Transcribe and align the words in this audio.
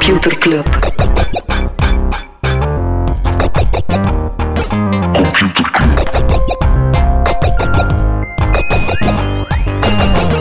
Computer 0.00 0.30
Club. 0.38 0.66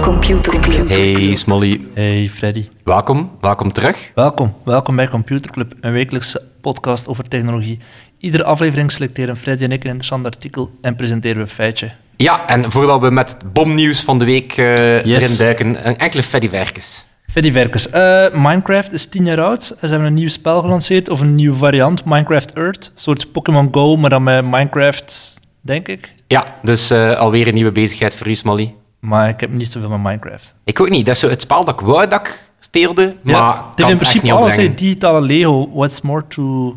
Computer 0.02 0.60
Club. 0.60 0.88
Hey 0.90 1.36
Smolly, 1.36 1.82
Hey 1.94 2.30
Freddy. 2.34 2.68
welkom, 2.84 3.32
welkom 3.42 3.72
terug. 3.72 4.12
Welkom, 4.16 4.54
welkom 4.66 4.96
bij 4.96 5.08
Computer 5.08 5.52
Club, 5.52 5.74
een 5.82 5.92
wekelijkse 5.92 6.42
podcast 6.62 7.08
over 7.08 7.24
technologie. 7.28 7.80
Iedere 8.20 8.44
aflevering 8.44 8.92
selecteren 8.92 9.38
Freddy 9.38 9.64
en 9.64 9.72
ik 9.72 9.84
een 9.84 9.90
interessant 9.90 10.26
artikel 10.26 10.72
en 10.82 10.96
presenteren 10.96 11.36
we 11.38 11.42
een 11.44 11.48
feitje. 11.48 11.92
Ja, 12.18 12.48
en 12.48 12.72
voordat 12.72 13.02
we 13.02 13.10
met 13.10 13.30
het 13.30 13.54
bomnieuws 13.54 14.04
van 14.04 14.20
de 14.20 14.26
week 14.26 14.58
eh, 14.58 15.04
Yes. 15.06 15.24
erin 15.24 15.38
duiken, 15.38 15.88
een 15.88 15.98
enkele 15.98 16.24
Freddy 16.24 16.50
Verkes. 16.50 17.06
Freddy 17.30 17.52
eh, 17.92 18.26
Minecraft 18.34 18.94
is 18.94 19.06
10 19.06 19.26
jaar 19.26 19.42
oud. 19.42 19.64
Ze 19.64 19.76
hebben 19.80 20.08
een 20.08 20.14
nieuw 20.14 20.30
spel 20.30 20.62
gelanceerd, 20.62 21.10
of 21.10 21.22
een 21.22 21.36
nieuwe 21.36 21.56
variant, 21.58 22.06
Minecraft 22.06 22.54
Earth. 22.54 22.86
Een 22.86 23.00
soort 23.00 23.32
Pokémon 23.32 23.68
Go, 23.72 23.96
maar 23.96 24.10
dan 24.10 24.24
met 24.24 24.46
Minecraft, 24.46 25.40
denk 25.62 25.88
ik. 25.88 26.12
Ja, 26.28 26.46
dus 26.62 26.92
eh, 26.92 27.16
alweer 27.16 27.48
een 27.48 27.54
nieuwe 27.54 27.72
bezigheid 27.72 28.16
voor 28.16 28.28
u, 28.28 28.36
Smolly. 28.36 28.74
Maar 29.00 29.30
ik 29.30 29.40
heb 29.40 29.52
niet 29.52 29.72
zoveel 29.72 29.90
met 29.90 30.04
Minecraft. 30.04 30.56
Ik 30.64 30.80
ook 30.80 30.90
niet, 30.90 31.06
dat 31.06 31.16
is 31.16 31.22
zo 31.22 31.30
het 31.30 31.42
spel 31.42 31.64
dat 31.66 31.80
ik 31.80 31.86
wou 31.88 32.08
dat 32.08 32.20
ik 32.20 32.50
speelde, 32.60 33.16
maar 33.22 33.36
ja, 33.36 33.54
kan 33.54 33.66
het 33.68 33.78
heeft 33.78 33.90
in 33.90 33.98
principe 33.98 34.32
alles, 34.32 34.54
opbrengen. 34.54 34.76
digitale 34.76 35.22
Lego. 35.22 35.70
What's 35.74 36.02
more 36.02 36.24
to... 36.28 36.76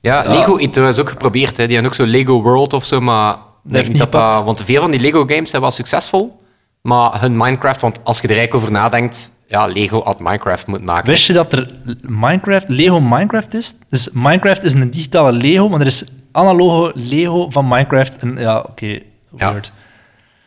Ja, 0.00 0.22
Lego 0.22 0.56
heeft 0.56 0.74
het 0.74 1.00
ook 1.00 1.08
geprobeerd. 1.08 1.56
Hè. 1.56 1.64
Die 1.66 1.74
hebben 1.74 1.92
ook 1.92 1.98
zo 1.98 2.06
Lego 2.06 2.42
World 2.42 2.72
of 2.72 2.84
zo, 2.84 3.00
maar 3.00 3.36
denk 3.62 3.88
niet 3.88 3.98
dat 3.98 4.12
dat... 4.12 4.44
Want 4.44 4.62
veel 4.62 4.80
van 4.80 4.90
die 4.90 5.00
Lego 5.00 5.24
games 5.26 5.50
zijn 5.50 5.62
wel 5.62 5.70
succesvol, 5.70 6.40
maar 6.82 7.20
hun 7.20 7.36
Minecraft, 7.36 7.80
want 7.80 7.98
als 8.02 8.20
je 8.20 8.28
er 8.28 8.34
eigenlijk 8.34 8.64
over 8.64 8.72
nadenkt, 8.72 9.32
ja, 9.50 9.66
Lego 9.66 10.02
had 10.02 10.20
Minecraft 10.20 10.66
moeten 10.66 10.86
maken. 10.86 11.08
Wist 11.10 11.26
je 11.26 11.32
dat 11.32 11.52
er 11.52 11.70
Minecraft, 12.00 12.68
Lego 12.68 13.00
Minecraft 13.00 13.54
is? 13.54 13.74
Dus 13.88 14.08
Minecraft 14.12 14.64
is 14.64 14.72
een 14.72 14.90
digitale 14.90 15.32
Lego, 15.32 15.68
maar 15.68 15.80
er 15.80 15.86
is 15.86 16.04
analoge 16.32 16.92
Lego 16.94 17.50
van 17.50 17.68
Minecraft. 17.68 18.16
En 18.22 18.36
ja, 18.36 18.58
oké, 18.58 18.98
weird. 19.28 19.72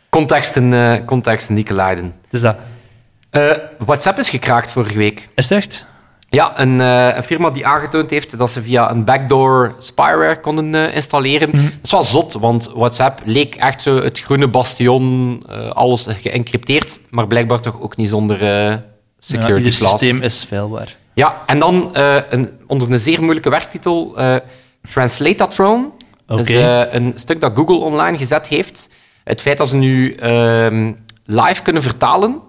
Contexten, 0.08 0.72
eh 0.72 1.04
contexten 1.04 1.54
niet 1.54 1.70
leiden. 1.70 2.14
Dus 2.30 2.40
dat. 2.40 2.56
Eh, 3.30 3.50
WhatsApp 3.78 4.18
is 4.18 4.30
gekraakt 4.30 4.70
vorige 4.70 4.98
week. 4.98 5.28
Is 5.34 5.48
het 5.48 5.58
echt? 5.58 5.86
Ja, 6.28 6.60
een, 6.60 6.80
eh, 6.80 7.16
een 7.16 7.22
firma 7.22 7.50
die 7.50 7.66
aangetoond 7.66 8.10
heeft 8.10 8.38
dat 8.38 8.50
ze 8.50 8.62
via 8.62 8.90
een 8.90 9.04
backdoor 9.04 9.74
spyware 9.78 10.40
konden 10.40 10.92
installeren. 10.92 11.48
Mhm. 11.48 11.62
Dat 11.62 11.72
is 11.82 11.90
wel 11.90 12.02
zot, 12.02 12.32
want 12.32 12.70
WhatsApp 12.74 13.20
leek 13.24 13.54
echt 13.54 13.82
zo 13.82 14.02
het 14.02 14.20
groene 14.20 14.48
bastion, 14.48 15.42
alles 15.72 16.06
geëncrypteerd, 16.06 16.98
maar 17.10 17.26
blijkbaar 17.26 17.60
toch 17.60 17.80
ook 17.80 17.96
niet 17.96 18.08
zonder 18.08 18.42
Ja, 19.26 19.40
security 19.40 19.70
flaws. 19.70 19.90
systeem 19.90 20.22
is 20.22 20.44
veilbaar. 20.48 20.96
Ja, 21.14 21.42
en 21.46 21.58
dan 21.58 21.94
eh, 21.94 22.16
een, 22.30 22.50
onder 22.66 22.90
een 22.92 22.98
zeer 23.00 23.22
moeilijke 23.22 23.50
werktitel, 23.50 24.16
eh 24.18 24.36
Translatatron. 24.92 25.92
Dat 26.26 26.40
is 26.40 26.48
eh, 26.48 26.92
een 26.92 27.12
stuk 27.14 27.40
dat 27.40 27.52
Google 27.54 27.76
online 27.76 28.18
gezet 28.18 28.46
heeft. 28.46 28.88
Het 29.24 29.40
feit 29.40 29.58
dat 29.58 29.68
ze 29.68 29.76
nu 29.76 30.12
ehm, 30.14 30.92
live 31.24 31.62
kunnen 31.62 31.82
vertalen 31.82 32.40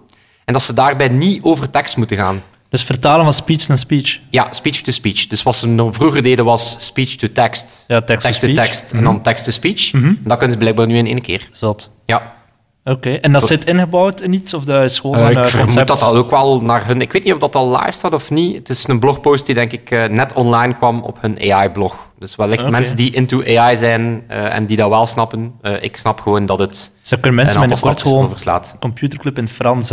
en 0.44 0.52
dat 0.52 0.62
ze 0.62 0.72
daarbij 0.74 1.08
niet 1.08 1.42
over 1.42 1.70
tekst 1.70 1.96
moeten 1.96 2.16
gaan. 2.16 2.42
Dus 2.68 2.82
vertalen 2.84 3.24
van 3.24 3.32
speech 3.32 3.68
naar 3.68 3.78
speech. 3.78 4.18
Ja, 4.30 4.46
speech-to-speech. 4.50 5.26
Dus 5.26 5.42
wat 5.42 5.56
ze 5.56 5.66
nog 5.66 5.94
vroeger 5.94 6.22
deden 6.22 6.44
was 6.44 6.84
speech-to-text. 6.86 7.84
Ja, 7.88 8.00
text-to-speech. 8.00 8.54
Text-to-text 8.54 8.90
en 8.90 8.96
Mhm. 8.96 9.04
dan 9.04 9.22
text-to-speech. 9.22 9.92
En 9.92 10.18
dat 10.24 10.36
kunnen 10.38 10.52
ze 10.52 10.58
blijkbaar 10.58 10.86
nu 10.86 10.96
in 10.96 11.06
één 11.06 11.20
keer. 11.22 11.48
Zot. 11.52 11.90
Ja. 12.06 12.34
Oké, 12.88 13.12
en 13.14 13.32
dat 13.32 13.46
zit 13.46 13.64
ingebouwd 13.64 14.20
in 14.20 14.32
iets? 14.32 14.54
Of 14.54 14.64
dat 14.64 14.82
is 14.82 14.98
gewoon 14.98 15.16
Eh, 15.16 15.24
een 15.24 15.30
ik 15.30 15.36
eh, 15.36 15.44
vermoed 15.44 15.74
dat 15.74 15.98
dat 15.98 16.12
ook 16.12 16.30
wel 16.30 16.60
naar 16.60 16.86
hun... 16.86 17.00
Ik 17.00 17.12
weet 17.12 17.24
niet 17.24 17.32
of 17.32 17.38
dat 17.38 17.56
al 17.56 17.70
live 17.76 17.92
staat 17.92 18.12
of 18.12 18.30
niet. 18.30 18.56
Het 18.56 18.68
is 18.68 18.88
een 18.88 18.98
blogpost 18.98 19.46
die 19.46 19.54
denk 19.54 19.72
ik 19.72 19.90
eh, 19.90 20.08
net 20.08 20.32
online 20.32 20.74
kwam 20.74 21.02
op 21.02 21.16
hun 21.20 21.52
AI-blog. 21.52 22.08
Dus 22.18 22.36
wellicht 22.36 22.70
mensen 22.70 22.96
die 22.96 23.10
into 23.10 23.42
AI 23.44 23.76
zijn 23.76 24.24
en 24.28 24.66
die 24.66 24.76
dat 24.76 24.88
wel 24.88 25.06
snappen. 25.06 25.60
Ik 25.80 25.96
snap 25.96 26.20
gewoon 26.20 26.46
dat 26.46 26.58
het 26.58 26.92
Ze 27.02 27.14
kunnen 27.14 27.30
een 27.30 27.36
mensen 27.36 27.60
binnenkort 27.60 27.98
stapjes 27.98 28.42
gewoon 28.42 28.80
computerclub 28.80 29.38
in 29.38 29.44
het 29.44 29.52
Frans 29.52 29.88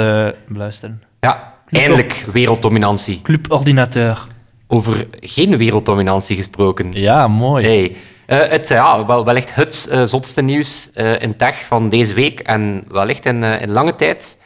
beluisteren. 0.47 1.01
Ja, 1.19 1.53
eindelijk 1.69 2.25
werelddominantie. 2.31 3.21
Club 3.21 3.51
Ordinateur. 3.51 4.27
Over 4.67 5.07
geen 5.19 5.57
werelddominantie 5.57 6.35
gesproken. 6.35 6.91
Ja, 6.91 7.27
mooi. 7.27 7.65
Hey. 7.65 7.95
Eh, 8.25 8.39
het, 8.47 8.67
ja, 8.67 9.05
wel, 9.05 9.25
wellicht 9.25 9.55
het 9.55 9.87
eh, 9.91 10.03
zotste 10.03 10.41
nieuws 10.41 10.89
eh, 10.93 11.21
in 11.21 11.35
tech 11.35 11.65
van 11.65 11.89
deze 11.89 12.13
week 12.13 12.39
en 12.39 12.83
wellicht 12.87 13.25
in, 13.25 13.43
in 13.43 13.71
lange 13.71 13.95
tijd. 13.95 14.37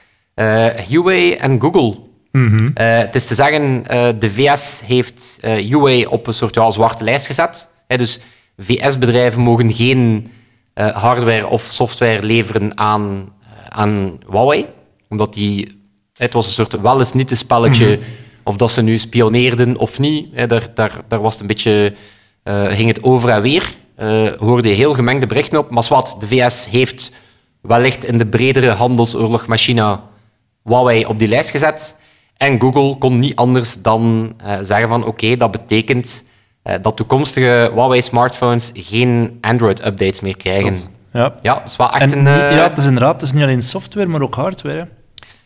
Huawei 0.88 1.34
en 1.34 1.62
Google. 1.62 1.96
Mhm. 2.32 2.70
Het 2.74 3.16
is 3.16 3.28
te 3.28 3.36
zeggen, 3.36 3.84
de 4.20 4.30
VS 4.30 4.82
heeft 4.86 5.38
Huawei 5.42 6.06
op 6.06 6.28
een 6.28 6.34
soort 6.34 6.56
ja, 6.56 6.72
zwarte 6.72 7.04
lijst 7.04 7.26
gezet. 7.26 7.70
Hè, 7.88 7.98
dus 7.98 8.20
VS-bedrijven 8.58 9.42
mogen 9.42 9.74
geen 9.74 10.32
hardware 10.74 11.48
of 11.48 11.68
software 11.72 12.24
leveren 12.24 12.78
aan, 12.78 13.34
aan 13.70 14.20
Huawei. 14.30 14.66
Omdat 15.10 15.34
die... 15.34 15.82
Het 16.14 16.34
was 16.34 16.48
een 16.48 16.54
soort 16.54 16.82
wel 16.82 17.00
eens 17.00 17.14
niet 17.14 17.32
een 17.32 17.38
spelletje 17.38 18.00
of 18.44 18.58
dat 18.58 18.72
ze 18.72 18.82
nu 18.82 18.98
spioneerden 18.98 19.78
of 19.78 20.00
niet. 20.00 20.28
Hè, 20.34 20.48
daar, 20.48 20.68
daar, 20.74 21.02
daar 21.08 21.22
was 21.22 21.32
het 21.32 21.42
een 21.42 21.48
beetje... 21.48 21.94
eh, 22.48 22.66
ging 22.66 22.88
het 22.88 23.04
over 23.04 23.30
en 23.30 23.42
weer. 23.42 23.76
Eh, 23.96 24.28
hoorde 24.38 24.70
je 24.70 24.76
heel 24.76 24.94
gemengde 24.94 25.26
berichten 25.28 25.60
op. 25.60 25.70
Maar 25.70 25.86
wat, 25.90 26.16
de 26.20 26.28
VS 26.28 26.68
heeft 26.70 27.12
wellicht 27.62 28.06
in 28.06 28.18
de 28.18 28.26
bredere 28.26 28.72
handelsoorlog 28.72 29.48
met 29.48 29.60
China 29.60 30.02
Huawei 30.64 31.06
op 31.06 31.20
die 31.20 31.28
lijst 31.28 31.50
gezet. 31.50 32.00
En 32.38 32.62
Google 32.62 32.98
kon 32.98 33.20
niet 33.20 33.36
anders 33.36 33.82
dan 33.82 34.34
eh, 34.38 34.58
zeggen 34.62 34.88
van 34.88 35.06
oké, 35.06 35.38
dat 35.38 35.52
betekent 35.52 36.26
dat 36.82 36.96
toekomstige 36.98 37.72
Huawei-smartphones 37.74 38.72
geen 38.74 39.38
Android-updates 39.42 40.22
meer 40.22 40.38
krijgen. 40.38 40.76
Ja. 41.14 41.34
Ja, 41.42 41.64
is 41.64 41.76
wel 41.76 41.92
echt 41.92 42.12
En 42.12 42.26
een... 42.26 42.54
ja, 42.56 42.64
het 42.70 42.78
is 42.78 42.86
inderdaad 42.86 43.14
het 43.14 43.22
is 43.22 43.32
niet 43.32 43.44
alleen 43.44 43.62
software, 43.62 44.08
maar 44.08 44.22
ook 44.22 44.36
hardware. 44.36 44.78
hè. 44.78 44.86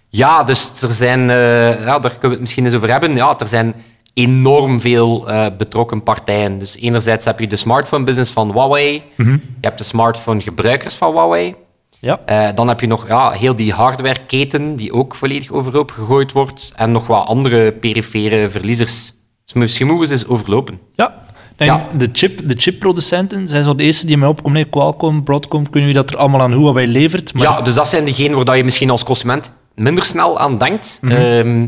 Ja, 0.09 0.44
dus 0.44 0.81
er 0.81 0.91
zijn, 0.91 1.22
ja, 1.29 2.00
daar 2.00 2.01
kunnen 2.01 2.19
we 2.22 2.29
het 2.29 2.40
misschien 2.40 2.66
eens 2.66 2.73
over 2.75 2.91
hebben. 2.91 3.16
Ja, 3.16 3.40
er 3.40 3.47
zijn 3.47 3.75
enorm 4.13 4.81
veel 4.81 5.29
eh, 5.29 5.45
betrokken 5.57 6.03
partijen. 6.03 6.57
Dus 6.57 6.77
enerzijds 6.77 7.25
heb 7.25 7.39
je 7.39 7.47
de 7.47 7.55
smartphone-business 7.55 8.31
van 8.31 8.51
Huawei. 8.51 9.03
Mhm. 9.16 9.31
Je 9.31 9.39
hebt 9.61 9.77
de 9.77 9.83
smartphone-gebruikers 9.83 10.95
van 10.95 11.11
Huawei. 11.11 11.55
Ja. 11.99 12.19
Eh, 12.25 12.49
dan 12.55 12.67
heb 12.67 12.79
je 12.79 12.88
nog 12.88 13.07
ja, 13.07 13.31
heel 13.31 13.55
die 13.55 13.73
hardwareketen 13.73 14.75
die 14.75 14.94
ook 14.94 15.16
volledig 15.16 15.51
overhoop 15.51 15.91
gegooid 15.91 16.31
wordt. 16.31 16.72
En 16.75 16.91
nog 16.91 17.07
wat 17.07 17.25
andere 17.27 17.72
perifere 17.72 18.49
verliezers. 18.49 19.13
Dus 19.45 19.53
misschien 19.53 19.88
moeten 19.88 20.09
we 20.09 20.16
ze 20.16 20.23
eens 20.23 20.31
overlopen. 20.31 20.79
Ja. 20.95 21.29
Ja. 21.66 21.88
De, 21.97 22.09
chip, 22.13 22.47
de 22.47 22.55
chipproducenten 22.57 23.47
zijn 23.47 23.63
zo 23.63 23.75
de 23.75 23.83
eerste 23.83 24.05
die 24.05 24.17
mij 24.17 24.28
opkomen. 24.28 24.53
Nee, 24.53 24.66
Qualcomm, 24.66 25.23
Broadcom, 25.23 25.69
kunnen 25.69 25.89
wie 25.89 25.97
dat 25.99 26.09
er 26.09 26.17
allemaal 26.17 26.41
aan 26.41 26.53
Huawei 26.53 26.88
levert. 26.88 27.33
Maar 27.33 27.43
Ja, 27.43 27.61
dus 27.61 27.73
dat 27.73 27.88
zijn 27.88 28.05
degenen 28.05 28.35
waar 28.35 28.45
dat 28.45 28.55
je 28.55 28.63
misschien 28.63 28.89
als 28.89 29.03
consument 29.03 29.53
minder 29.75 30.03
snel 30.03 30.39
aan 30.39 30.57
denkt. 30.57 30.97
Mhm. 31.01 31.11
Ehm, 31.11 31.67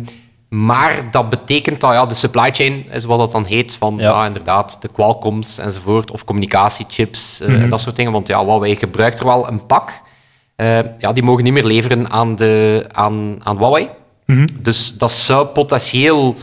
maar 0.53 1.11
dat 1.11 1.29
betekent 1.29 1.81
dat 1.81 1.91
ja, 1.93 2.05
de 2.05 2.13
supply 2.13 2.51
chain, 2.51 2.85
is 2.91 3.03
wat 3.03 3.17
dat 3.17 3.31
dan 3.31 3.45
heet, 3.45 3.75
van 3.75 3.95
Ja. 3.97 4.03
ja. 4.03 4.25
inderdaad, 4.25 4.77
de 4.81 4.87
Qualcomms 4.93 5.57
enzovoort, 5.57 6.11
of 6.11 6.25
communicatiechips, 6.25 7.41
eh, 7.41 7.47
Mhm. 7.47 7.61
en 7.61 7.69
dat 7.69 7.79
soort 7.79 7.95
dingen. 7.95 8.11
Want 8.11 8.27
ja, 8.27 8.43
Huawei 8.43 8.75
gebruikt 8.75 9.19
er 9.19 9.25
wel 9.25 9.47
een 9.47 9.65
pak. 9.65 10.01
Eh, 10.55 10.79
ja, 10.97 11.11
die 11.13 11.23
mogen 11.23 11.43
niet 11.43 11.53
meer 11.53 11.65
leveren 11.65 12.09
aan, 12.11 12.35
de, 12.35 12.85
aan, 12.91 13.39
aan 13.43 13.57
Huawei. 13.57 13.89
Mhm. 14.25 14.47
Dus 14.59 14.97
dat 14.97 15.11
zou 15.11 15.45
potentieel 15.45 16.35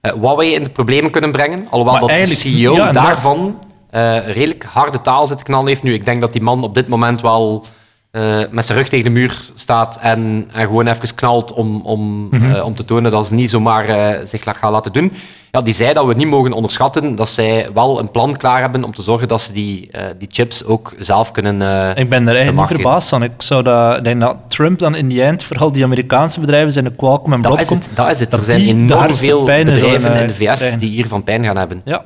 eh, 0.00 0.12
Huawei 0.12 0.54
in 0.54 0.62
de 0.62 0.70
problemen 0.70 1.10
kunnen 1.10 1.32
brengen. 1.32 1.66
Alhoewel 1.70 1.92
Maar 2.08 2.16
dat 2.16 2.26
de 2.26 2.34
CEO 2.34 2.74
ja, 2.74 2.92
daarvan 2.92 3.58
eh, 3.90 4.26
redelijk 4.26 4.64
harde 4.64 5.00
taal 5.00 5.26
zit 5.26 5.42
knallen 5.42 5.66
heeft. 5.66 5.82
Nu, 5.82 5.92
ik 5.92 6.04
denk 6.04 6.20
dat 6.20 6.32
die 6.32 6.42
man 6.42 6.62
op 6.62 6.74
dit 6.74 6.88
moment 6.88 7.20
wel 7.20 7.64
eh, 8.12 8.40
met 8.50 8.64
zijn 8.64 8.78
rug 8.78 8.88
tegen 8.88 9.04
de 9.04 9.10
muur 9.10 9.40
staat 9.54 9.98
en, 10.00 10.48
en 10.52 10.66
gewoon 10.66 10.86
even 10.86 11.14
knalt 11.14 11.52
om, 11.52 11.80
om, 11.80 12.28
eh, 12.32 12.64
om 12.64 12.74
te 12.74 12.84
tonen 12.84 13.10
dat 13.10 13.26
ze 13.26 13.34
niet 13.34 13.50
zomaar 13.50 13.88
eh, 13.88 14.24
zich 14.24 14.42
gaan 14.44 14.72
laten 14.72 14.92
doen. 14.92 15.12
Ja, 15.50 15.60
die 15.60 15.74
zei 15.74 15.92
dat 15.92 16.06
we 16.06 16.14
niet 16.14 16.26
mogen 16.26 16.52
onderschatten 16.52 17.14
dat 17.14 17.28
zij 17.28 17.68
wel 17.74 17.98
een 17.98 18.10
plan 18.10 18.36
klaar 18.36 18.60
hebben 18.60 18.84
om 18.84 18.94
te 18.94 19.02
zorgen 19.02 19.28
dat 19.28 19.40
ze 19.40 19.52
die, 19.52 19.90
die 20.18 20.28
chips 20.30 20.64
ook 20.64 20.94
zelf 20.98 21.30
kunnen 21.30 21.54
ik 21.96 22.08
ben 22.08 22.28
er 22.28 22.34
eigenlijk 22.34 22.68
niet 22.68 22.80
verbaasd 22.80 23.08
van. 23.08 23.22
Ik 23.22 23.32
zou 23.38 23.62
dat, 23.62 24.04
denk 24.04 24.20
dat 24.20 24.36
Trump 24.48 24.78
dan 24.78 24.94
in 24.94 25.08
die 25.08 25.22
eind, 25.22 25.42
vooral 25.42 25.72
die 25.72 25.84
Amerikaanse 25.84 26.40
bedrijven, 26.40 26.72
zijn 26.72 26.84
de 26.84 26.94
Qualcomm 26.94 27.32
en 27.32 27.42
Dat 27.42 27.52
is 27.52 27.56
Broadcom, 27.56 27.88
het. 27.88 27.96
Dat 27.96 28.10
is 28.10 28.20
het. 28.20 28.30
dat 28.30 28.40
Er 28.40 28.46
zijn 28.46 28.60
enorm 28.60 29.14
veel 29.14 29.44
bedrijven 29.44 30.14
in 30.14 30.26
de 30.26 30.34
VS 30.34 30.58
krijgen. 30.58 30.78
die 30.78 30.90
hiervan 30.90 31.22
pijn 31.24 31.44
gaan 31.44 31.56
hebben. 31.56 31.80
Ja. 31.84 32.04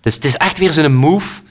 Dus 0.00 0.14
het 0.14 0.24
is 0.24 0.36
echt 0.36 0.58
weer 0.58 0.70
zo'n 0.70 0.94
move, 0.94 1.42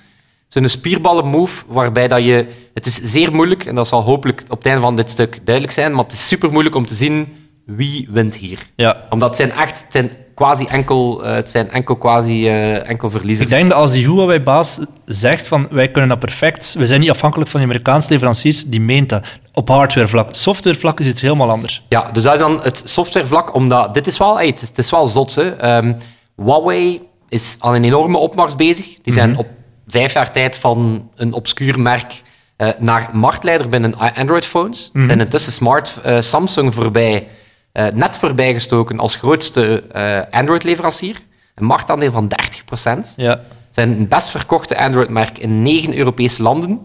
zo'n 0.50 0.69
spierballen 0.69 1.25
move, 1.28 1.63
waarbij 1.68 2.07
dat 2.07 2.24
je... 2.24 2.48
Het 2.74 2.86
is 2.86 2.96
zeer 2.96 3.34
moeilijk, 3.34 3.66
en 3.66 3.75
dat 3.75 3.88
zal 3.88 4.01
hopelijk 4.01 4.44
op 4.48 4.57
het 4.57 4.66
einde 4.66 4.81
van 4.81 4.96
dit 4.96 5.12
stuk 5.12 5.40
duidelijk 5.44 5.75
zijn, 5.75 5.94
maar 5.94 6.04
het 6.04 6.13
is 6.13 6.28
super 6.28 6.51
moeilijk 6.51 6.75
om 6.75 6.86
te 6.86 6.94
zien 6.96 7.28
wie 7.66 8.07
wint 8.12 8.36
hier. 8.36 8.60
ja. 8.75 8.98
Omdat 9.10 9.28
het 9.30 9.38
zijn 9.38 9.51
echt... 9.51 9.80
Het 9.81 9.92
zijn 9.92 10.12
quasi 10.36 10.66
enkel, 10.66 11.24
eh, 11.25 11.34
het 11.34 11.50
zijn 11.50 11.69
enkel 11.72 11.96
quasi 11.96 12.48
eh, 12.48 12.90
enkel 12.90 13.10
verliezers. 13.10 13.50
Ik 13.50 13.56
denk 13.57 13.69
dat 13.69 13.78
als 13.78 13.92
die 13.92 14.06
Huawei-baas 14.06 14.80
zegt 15.06 15.48
van 15.48 15.68
wij 15.69 15.92
kunnen 15.92 16.10
dat 16.10 16.19
perfect, 16.19 16.74
we 16.78 16.86
zijn 16.86 17.00
niet 17.00 17.10
afhankelijk 17.10 17.50
van 17.50 17.60
de 17.60 17.66
Amerikaanse 17.66 18.10
leveranciers, 18.12 18.63
die 18.66 18.81
meent 18.81 19.10
dat. 19.10 19.28
Op 19.54 19.68
hardwarevlak. 19.68 20.36
Softwarevlak 20.36 21.00
is 21.00 21.07
iets 21.07 21.22
helemaal 21.22 21.50
anders. 21.50 21.86
Ja, 21.90 22.12
dus 22.12 22.24
dat 22.24 22.34
is 22.34 22.40
dan 22.40 22.62
het 22.62 22.81
softwarevlak, 22.86 23.54
omdat 23.56 23.94
dit 23.94 24.07
is 24.07 24.18
wel, 24.18 24.36
hey, 24.38 24.48
het, 24.48 24.62
is, 24.62 24.68
het 24.68 24.78
is 24.78 24.90
wel 24.92 25.06
zot. 25.06 25.36
Hè. 25.36 25.50
Ehm, 25.56 25.94
Huawei 26.36 27.01
is 27.30 27.56
aan 27.60 27.74
een 27.74 27.84
enorme 27.84 28.18
opmars 28.18 28.56
bezig. 28.56 28.86
Die 29.01 29.13
zijn 29.13 29.30
Mhm. 29.30 29.40
op 29.40 29.48
vijf 29.89 30.13
jaar 30.13 30.31
tijd 30.31 30.57
van 30.57 31.09
een 31.15 31.33
obscuur 31.33 31.80
merk 31.80 32.21
eh, 32.56 32.69
naar 32.80 33.09
marktleider 33.13 33.69
binnen 33.69 33.94
Android-phones. 33.94 34.89
Mhm. 34.94 35.06
Zijn 35.06 35.19
intussen 35.19 35.53
smart 35.53 36.00
eh, 36.03 36.21
Samsung 36.21 36.74
voorbij, 36.74 37.27
eh, 37.71 37.88
net 37.88 38.18
voorbij 38.18 38.53
gestoken 38.53 39.00
als 39.00 39.15
grootste 39.15 39.83
Android-leverancier. 40.31 41.19
Een 41.56 41.65
marktaandeel 41.65 42.12
van 42.12 42.27
30%. 42.27 43.13
Ja. 43.15 43.41
Zijn 43.69 44.00
het 44.00 44.09
best 44.09 44.30
verkochte 44.30 44.77
Android-merk 44.77 45.38
in 45.38 45.62
negen 45.62 45.97
Europese 45.97 46.41
landen. 46.41 46.80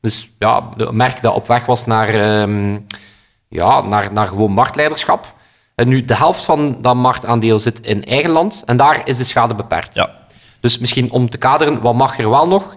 Dus 0.00 0.30
ja, 0.38 0.68
een 0.76 0.96
merk 0.96 1.22
dat 1.22 1.34
op 1.34 1.46
weg 1.46 1.66
was 1.66 1.86
naar, 1.86 2.08
ehm, 2.08 2.78
ja, 3.48 3.80
naar, 3.80 4.12
naar 4.12 4.26
gewoon 4.26 4.52
marktleiderschap. 4.52 5.34
En 5.74 5.88
nu, 5.88 6.04
de 6.04 6.16
helft 6.16 6.44
van 6.44 6.78
dat 6.80 6.94
marktaandeel 6.94 7.58
zit 7.58 7.80
in 7.80 8.04
eigen 8.04 8.30
land. 8.30 8.62
En 8.66 8.76
daar 8.76 9.00
is 9.04 9.16
de 9.16 9.24
schade 9.24 9.54
beperkt. 9.54 9.94
Ja. 9.94 10.19
Dus 10.60 10.78
misschien 10.78 11.10
om 11.10 11.30
te 11.30 11.38
kaderen, 11.38 11.80
wat 11.80 11.94
mag 11.94 12.18
er 12.18 12.30
wel 12.30 12.48
nog? 12.48 12.76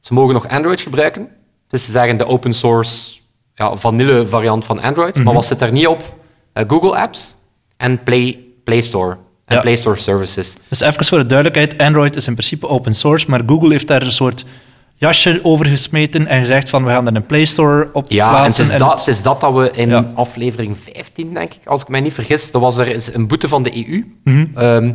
Ze 0.00 0.14
mogen 0.14 0.34
nog 0.34 0.48
Android 0.48 0.80
gebruiken. 0.80 1.28
Dus 1.68 1.84
ze 1.84 1.90
zeggen 1.90 2.16
de 2.16 2.26
open 2.26 2.52
source 2.52 3.20
ja, 3.54 3.76
vanille 3.76 4.26
variant 4.26 4.64
van 4.64 4.80
Android. 4.80 5.14
Mhm. 5.14 5.24
Maar 5.24 5.34
wat 5.34 5.44
zit 5.44 5.60
er 5.62 5.72
niet 5.72 5.86
op? 5.86 6.14
Eh, 6.52 6.64
Google 6.68 6.96
Apps 6.96 7.34
en 7.76 8.02
Play, 8.02 8.38
Play 8.64 8.80
Store. 8.80 9.16
En 9.44 9.54
Ja. 9.56 9.60
Play 9.62 9.76
Store 9.76 9.96
Services. 9.96 10.56
Dus 10.68 10.80
even 10.80 11.04
voor 11.04 11.18
de 11.18 11.26
duidelijkheid, 11.26 11.78
Android 11.78 12.16
is 12.16 12.26
in 12.26 12.34
principe 12.34 12.68
open 12.68 12.94
source, 12.94 13.30
maar 13.30 13.40
Google 13.46 13.70
heeft 13.70 13.88
daar 13.88 14.02
een 14.02 14.12
soort 14.12 14.44
jasje 14.94 15.40
over 15.42 15.66
gesmeten 15.66 16.26
en 16.26 16.40
gezegd 16.40 16.68
van 16.68 16.84
we 16.84 16.90
gaan 16.90 17.06
er 17.06 17.16
een 17.16 17.26
Play 17.26 17.44
Store 17.44 17.90
op 17.92 18.10
Ja, 18.10 18.26
en 18.28 18.30
plaatsen. 18.34 18.68
het 18.68 18.78
dat, 18.78 18.98
het 18.98 19.08
is 19.08 19.22
dat 19.22 19.40
dat 19.40 19.54
we 19.54 19.70
in 19.70 19.88
Ja. 19.88 20.06
aflevering 20.14 20.76
15, 20.78 21.34
denk 21.34 21.54
ik, 21.54 21.66
als 21.66 21.82
ik 21.82 21.88
mij 21.88 22.00
niet 22.00 22.12
vergis, 22.14 22.52
er 22.52 22.60
was 22.60 22.78
er 22.78 23.14
een 23.14 23.26
boete 23.28 23.48
van 23.48 23.62
de 23.62 23.76
EU. 23.88 24.04
Mhm. 24.24 24.46
Ehm, 24.54 24.92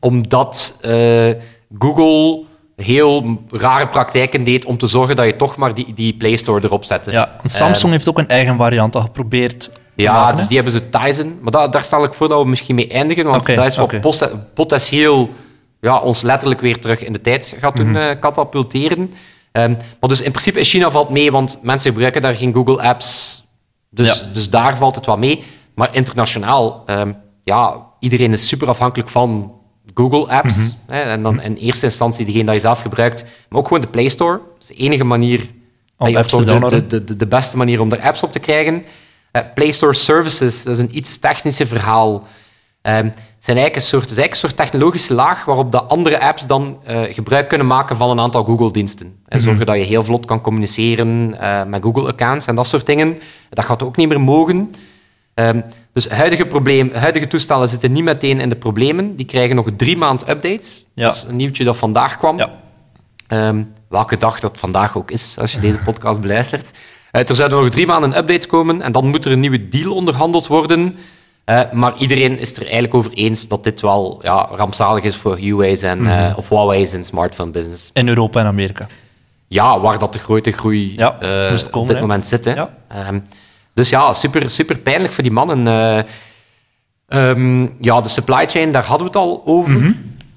omdat 0.00 0.78
eh, 0.80 1.30
Google 1.78 2.44
heel 2.76 3.38
rare 3.50 3.88
praktijken 3.88 4.44
deed 4.44 4.64
om 4.64 4.78
te 4.78 4.86
zorgen 4.86 5.16
dat 5.16 5.26
je 5.26 5.36
toch 5.36 5.56
maar 5.56 5.74
die, 5.74 5.92
die 5.94 6.14
Play 6.14 6.36
Store 6.36 6.64
erop 6.64 6.84
zette. 6.84 7.10
Ja, 7.10 7.34
want 7.36 7.50
Samsung 7.50 7.92
heeft 7.92 8.08
ook 8.08 8.18
een 8.18 8.28
eigen 8.28 8.56
variant 8.56 8.96
al 8.96 9.00
geprobeerd. 9.02 9.70
Ja, 9.96 10.12
maken, 10.12 10.36
dus 10.36 10.46
die 10.46 10.56
hebben 10.56 10.74
ze 10.74 10.88
Tizen. 10.88 11.38
Maar 11.40 11.50
da- 11.52 11.68
daar 11.68 11.84
stel 11.84 12.04
ik 12.04 12.12
voor 12.14 12.28
dat 12.28 12.42
we 12.42 12.48
misschien 12.48 12.74
mee 12.74 12.88
eindigen, 12.88 13.24
want 13.24 13.46
dat 13.46 13.66
is 13.66 13.76
wat 13.76 13.88
potentieel 14.54 15.28
ja, 15.80 15.98
ons 15.98 16.22
letterlijk 16.22 16.60
weer 16.60 16.80
terug 16.80 17.04
in 17.04 17.12
de 17.12 17.20
tijd 17.20 17.56
gaat 17.58 17.76
doen 17.76 17.88
Mhm. 17.90 17.96
eh, 17.96 18.20
katapulteren. 18.20 19.12
Ehm, 19.52 19.70
maar 20.00 20.08
dus 20.10 20.20
in 20.20 20.30
principe 20.30 20.58
in 20.58 20.64
China 20.64 20.90
valt 20.90 21.10
mee, 21.10 21.32
want 21.32 21.58
mensen 21.62 21.90
gebruiken 21.92 22.22
daar 22.22 22.34
geen 22.34 22.54
Google 22.54 22.82
Apps. 22.82 23.42
Dus, 23.90 24.18
Ja. 24.18 24.32
dus 24.32 24.50
daar 24.50 24.76
valt 24.76 24.94
het 24.94 25.06
wat 25.06 25.18
mee. 25.18 25.44
Maar 25.74 25.88
internationaal, 25.92 26.82
ehm, 26.86 27.12
ja, 27.42 27.76
iedereen 28.00 28.32
is 28.32 28.46
super 28.48 28.68
afhankelijk 28.68 29.08
van 29.10 29.52
Google 29.94 30.28
Apps. 30.28 30.56
Mhm. 30.56 30.68
hè, 30.86 31.02
en 31.02 31.22
dan 31.22 31.40
in 31.40 31.54
eerste 31.54 31.84
instantie 31.84 32.24
degene 32.24 32.44
dat 32.44 32.54
je 32.54 32.60
zelf 32.60 32.80
gebruikt, 32.80 33.24
maar 33.48 33.58
ook 33.58 33.66
gewoon 33.66 33.82
de 33.82 33.88
Play 33.88 34.08
Store. 34.08 34.32
Dat 34.32 34.62
is 34.62 34.66
de 34.66 34.74
enige 34.74 35.04
manier, 35.04 35.50
Om 35.96 36.16
apps 36.16 36.32
te 36.32 36.44
de, 36.44 36.86
de, 36.86 37.04
de, 37.04 37.16
de 37.16 37.26
beste 37.26 37.56
manier 37.56 37.80
om 37.80 37.92
er 37.92 38.00
apps 38.00 38.22
op 38.22 38.32
te 38.32 38.38
krijgen. 38.38 38.84
Eh, 39.30 39.42
Play 39.54 39.70
Store 39.70 39.94
Services, 39.94 40.62
dat 40.62 40.76
is 40.76 40.82
een 40.82 40.96
iets 40.96 41.18
technische 41.18 41.66
verhaal. 41.66 42.26
Ehm, 42.82 43.08
zijn 43.38 43.56
eigenlijk 43.56 43.76
een 43.76 43.82
soort, 43.82 44.02
het 44.02 44.10
is 44.10 44.18
eigenlijk 44.18 44.32
een 44.32 44.48
soort 44.48 44.56
technologische 44.56 45.14
laag 45.14 45.44
waarop 45.44 45.72
de 45.72 45.82
andere 45.82 46.20
apps 46.20 46.46
dan 46.46 46.78
eh, 46.84 47.02
gebruik 47.02 47.48
kunnen 47.48 47.66
maken 47.66 47.96
van 47.96 48.10
een 48.10 48.20
aantal 48.20 48.44
Google-diensten. 48.44 49.18
En 49.28 49.40
zorgen 49.40 49.66
dat 49.66 49.76
je 49.76 49.82
heel 49.82 50.02
vlot 50.02 50.26
kan 50.26 50.40
communiceren 50.40 51.40
eh, 51.40 51.64
met 51.64 51.82
Google-accounts 51.82 52.46
en 52.46 52.54
dat 52.54 52.66
soort 52.66 52.86
dingen. 52.86 53.18
Dat 53.50 53.64
gaat 53.64 53.82
ook 53.82 53.96
niet 53.96 54.08
meer 54.08 54.20
mogen. 54.20 54.70
Ehm, 55.34 55.60
dus 55.94 56.08
huidige, 56.08 56.46
probleem, 56.46 56.90
huidige 56.92 57.26
toestellen 57.26 57.68
zitten 57.68 57.92
niet 57.92 58.04
meteen 58.04 58.40
in 58.40 58.48
de 58.48 58.56
problemen. 58.56 59.16
Die 59.16 59.26
krijgen 59.26 59.56
nog 59.56 59.68
drie 59.76 59.96
maand 59.96 60.28
updates. 60.28 60.86
Ja. 60.94 61.04
Dat 61.06 61.14
is 61.14 61.22
een 61.28 61.36
nieuwtje 61.36 61.64
dat 61.64 61.76
vandaag 61.76 62.16
kwam. 62.16 62.38
Ja. 62.38 62.50
Ehm, 63.26 63.62
welke 63.88 64.16
dag 64.16 64.40
dat 64.40 64.58
vandaag 64.58 64.96
ook 64.96 65.10
is, 65.10 65.38
als 65.38 65.52
je 65.52 65.58
deze 65.58 65.78
podcast 65.78 66.20
beluistert. 66.20 66.72
Eh, 67.10 67.28
er 67.28 67.36
zouden 67.36 67.60
nog 67.60 67.70
drie 67.70 67.86
maanden 67.86 68.16
updates 68.16 68.46
komen 68.46 68.82
en 68.82 68.92
dan 68.92 69.06
moet 69.06 69.24
er 69.24 69.32
een 69.32 69.40
nieuwe 69.40 69.68
deal 69.68 69.94
onderhandeld 69.94 70.46
worden. 70.46 70.96
Eh, 71.44 71.60
maar 71.72 71.96
iedereen 71.98 72.38
is 72.38 72.56
er 72.56 72.62
eigenlijk 72.62 72.94
over 72.94 73.12
eens 73.12 73.48
dat 73.48 73.64
dit 73.64 73.80
wel 73.80 74.20
ja, 74.22 74.48
rampzalig 74.50 75.04
is 75.04 75.16
voor 75.16 75.36
Huawei's 75.36 75.82
en, 75.82 76.06
eh, 76.06 76.38
of 76.38 76.48
Huawei's 76.48 76.92
en 76.92 77.04
smartphone 77.04 77.50
business. 77.50 77.90
In 77.92 78.08
Europa 78.08 78.40
en 78.40 78.46
Amerika. 78.46 78.86
Ja, 79.48 79.80
waar 79.80 79.98
dat 79.98 80.12
de 80.12 80.18
grote 80.18 80.50
groei 80.52 80.94
Ja, 80.96 81.10
komen, 81.10 81.72
op 81.72 81.86
dit 81.86 81.96
hè. 81.96 82.00
moment 82.00 82.26
zit. 82.26 82.44
Hè. 82.44 82.54
Ja. 82.54 82.74
Ehm, 82.88 83.18
dus 83.74 83.88
ja, 83.88 84.14
super, 84.14 84.50
super 84.50 84.78
pijnlijk 84.78 85.12
voor 85.12 85.22
die 85.22 85.32
mannen. 85.32 85.66
Eh, 85.66 85.98
ehm, 87.08 87.66
ja, 87.80 88.00
de 88.00 88.08
supply 88.08 88.46
chain, 88.48 88.72
daar 88.72 88.84
hadden 88.84 89.12
we 89.12 89.18
het 89.18 89.28
al 89.28 89.42
over. 89.44 89.94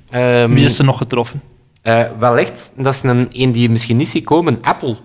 Ehm, 0.09 0.53
Wie 0.53 0.65
is 0.65 0.79
er 0.79 0.85
nog 0.85 0.97
getroffen? 0.97 1.41
eh, 1.81 2.03
wellicht, 2.19 2.73
dat 2.77 2.93
is 2.93 3.03
een, 3.03 3.27
een 3.31 3.51
die 3.51 3.61
je 3.61 3.69
misschien 3.69 3.97
niet 3.97 4.09
ziet 4.09 4.25
komen, 4.25 4.57
Apple. 4.61 4.95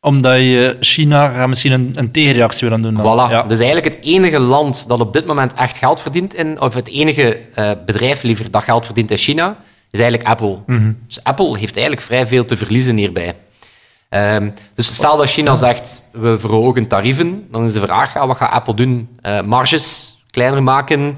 Omdat 0.00 0.36
je 0.36 0.76
China 0.80 1.46
misschien 1.46 1.72
een, 1.72 1.92
een 1.94 2.10
tegenreactie 2.10 2.68
willen 2.68 2.82
doen. 2.82 2.94
Dan. 2.94 3.02
Voilà. 3.02 3.30
Ja. 3.30 3.42
Dus 3.42 3.58
eigenlijk 3.58 3.94
het 3.94 4.04
enige 4.04 4.38
land 4.38 4.84
dat 4.88 5.00
op 5.00 5.12
dit 5.12 5.26
moment 5.26 5.52
echt 5.52 5.78
geld 5.78 6.00
verdient, 6.00 6.34
in, 6.34 6.60
of 6.60 6.74
het 6.74 6.88
enige 6.88 7.40
eh, 7.54 7.70
bedrijf 7.86 8.22
liever 8.22 8.50
dat 8.50 8.64
geld 8.64 8.84
verdient 8.84 9.10
in 9.10 9.16
China, 9.16 9.56
is 9.90 10.00
eigenlijk 10.00 10.30
Apple. 10.30 10.58
Mhm. 10.66 10.92
Dus 11.06 11.24
Apple 11.24 11.58
heeft 11.58 11.76
eigenlijk 11.76 12.06
vrij 12.06 12.26
veel 12.26 12.44
te 12.44 12.56
verliezen 12.56 12.96
hierbij. 12.96 13.34
Ehm, 14.10 14.50
dus 14.74 14.94
stel 14.94 15.16
dat 15.16 15.30
China 15.30 15.54
zegt, 15.54 16.02
we 16.12 16.38
verhogen 16.38 16.86
tarieven, 16.86 17.46
dan 17.50 17.64
is 17.64 17.72
de 17.72 17.80
vraag, 17.80 18.14
ja, 18.14 18.26
wat 18.26 18.36
gaat 18.36 18.52
Apple 18.52 18.74
doen? 18.74 19.08
Eh, 19.20 19.40
marges 19.40 20.16
kleiner 20.30 20.62
maken, 20.62 21.16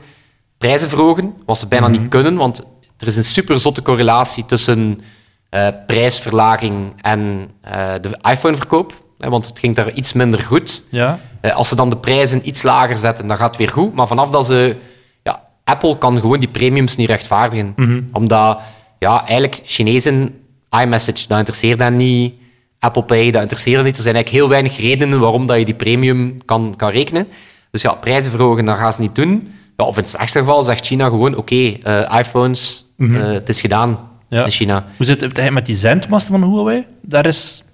prijzen 0.58 0.88
verhogen, 0.88 1.34
wat 1.46 1.58
ze 1.58 1.66
bijna 1.66 1.88
niet 1.88 2.08
kunnen, 2.08 2.36
want 2.36 2.64
er 2.98 3.06
is 3.06 3.16
een 3.16 3.24
super 3.24 3.60
zotte 3.60 3.82
correlatie 3.82 4.46
tussen 4.46 5.00
eh, 5.48 5.68
prijsverlaging 5.86 6.92
en 7.00 7.50
eh, 7.60 7.92
de 8.00 8.18
iPhone-verkoop. 8.30 9.00
Want 9.18 9.46
het 9.46 9.58
ging 9.58 9.74
daar 9.74 9.92
iets 9.92 10.12
minder 10.12 10.40
goed. 10.40 10.82
Ja. 10.90 11.18
Als 11.54 11.68
ze 11.68 11.76
dan 11.76 11.90
de 11.90 11.96
prijzen 11.96 12.48
iets 12.48 12.62
lager 12.62 12.96
zetten, 12.96 13.26
dan 13.26 13.36
gaat 13.36 13.48
het 13.48 13.56
weer 13.56 13.68
goed. 13.68 13.94
Maar 13.94 14.06
vanaf 14.06 14.30
dat 14.30 14.46
ze... 14.46 14.76
Ja, 15.22 15.42
Apple 15.64 15.98
kan 15.98 16.20
gewoon 16.20 16.38
die 16.38 16.48
premiums 16.48 16.96
niet 16.96 17.08
rechtvaardigen. 17.08 17.74
Omdat, 18.12 18.60
ja, 18.98 19.20
eigenlijk 19.20 19.60
Chinezen, 19.64 20.34
iMessage, 20.70 21.28
dat 21.28 21.38
interesseert 21.38 21.80
hen 21.80 21.96
niet. 21.96 22.40
Apple 22.82 23.02
Pay, 23.02 23.30
dat 23.30 23.42
interesseert 23.42 23.84
niet. 23.84 23.96
Er 23.96 24.02
zijn 24.02 24.14
eigenlijk 24.14 24.44
heel 24.44 24.52
weinig 24.52 24.76
redenen 24.76 25.20
waarom 25.20 25.46
dat 25.46 25.58
je 25.58 25.64
die 25.64 25.74
premium 25.74 26.44
kan, 26.44 26.74
kan 26.76 26.90
rekenen. 26.90 27.26
Dus 27.70 27.82
ja, 27.82 27.92
prijzen 27.92 28.30
verhogen, 28.30 28.64
dat 28.64 28.76
gaan 28.76 28.92
ze 28.92 29.00
niet 29.00 29.14
doen. 29.14 29.52
Ja, 29.76 29.84
of 29.84 29.96
in 29.96 30.02
het 30.02 30.10
slechtste 30.10 30.38
geval 30.38 30.62
zegt 30.62 30.86
China 30.86 31.04
gewoon, 31.08 31.36
oké, 31.36 31.54
eh, 31.82 32.18
iPhones, 32.18 32.86
eh, 32.98 33.08
het 33.12 33.48
is 33.48 33.60
gedaan 33.60 33.98
Ja. 34.28 34.44
in 34.44 34.50
China. 34.50 34.84
Hoe 34.96 35.06
zit 35.06 35.20
het 35.20 35.50
met 35.50 35.66
die 35.66 35.74
zendmasten 35.74 36.40
van 36.40 36.50
Huawei? 36.50 36.86
Daar 37.02 37.26
is, 37.26 37.64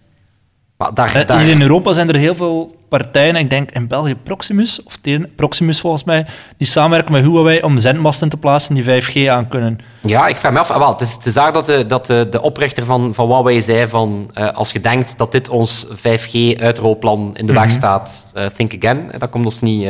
Maar 0.76 0.94
daar, 0.94 1.14
eh, 1.14 1.26
daar, 1.26 1.40
Hier 1.40 1.50
in 1.50 1.62
Europa 1.62 1.92
zijn 1.92 2.08
er 2.08 2.16
heel 2.16 2.34
veel 2.34 2.76
partijen, 2.88 3.36
ik 3.36 3.50
denk 3.50 3.70
in 3.70 3.86
België 3.86 4.14
Proximus, 4.14 4.82
of 4.82 4.96
tegen- 5.00 5.34
Proximus 5.36 5.80
volgens 5.80 6.04
mij, 6.04 6.26
die 6.56 6.66
samenwerken 6.66 7.12
met 7.12 7.24
Huawei 7.24 7.60
om 7.60 7.78
zendmasten 7.78 8.28
te 8.28 8.36
plaatsen 8.36 8.74
die 8.74 8.84
5G 8.84 9.28
aan 9.30 9.48
kunnen. 9.48 9.78
Ja, 10.02 10.26
ik 10.26 10.36
vraag 10.36 10.52
me 10.52 10.58
af. 10.58 10.70
ah, 10.70 10.78
wel, 10.78 10.88
het, 10.92 11.00
is, 11.00 11.12
het 11.14 11.26
is 11.26 11.34
daar 11.34 11.52
dat, 11.52 11.66
de, 11.66 11.86
dat 11.86 12.06
de, 12.06 12.26
de 12.30 12.42
oprichter 12.42 12.84
van, 12.84 13.14
van 13.14 13.26
Huawei 13.26 13.62
zei 13.62 13.86
van... 13.88 14.30
eh, 14.34 14.48
als 14.52 14.72
je 14.72 14.80
denkt 14.80 15.18
dat 15.18 15.32
dit 15.32 15.48
ons 15.48 15.86
5G-uitrolplan 15.96 17.30
in 17.36 17.46
de 17.46 17.52
weg 17.52 17.70
staat, 17.70 18.30
eh, 18.34 18.46
think 18.46 18.74
again. 18.84 19.12
Eh, 19.12 19.18
Dat 19.20 19.30
komt 19.30 19.44
ons 19.44 19.60
niet... 19.60 19.88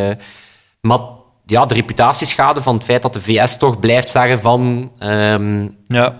maar 0.80 0.98
ja, 1.46 1.66
de 1.66 1.74
reputatieschade 1.74 2.62
van 2.62 2.74
het 2.74 2.84
feit 2.84 3.02
dat 3.02 3.12
de 3.12 3.20
VS 3.20 3.56
toch 3.56 3.78
blijft 3.78 4.10
zeggen 4.10 4.38
van... 4.40 4.90
ehm, 4.98 5.68
Ja, 5.86 6.14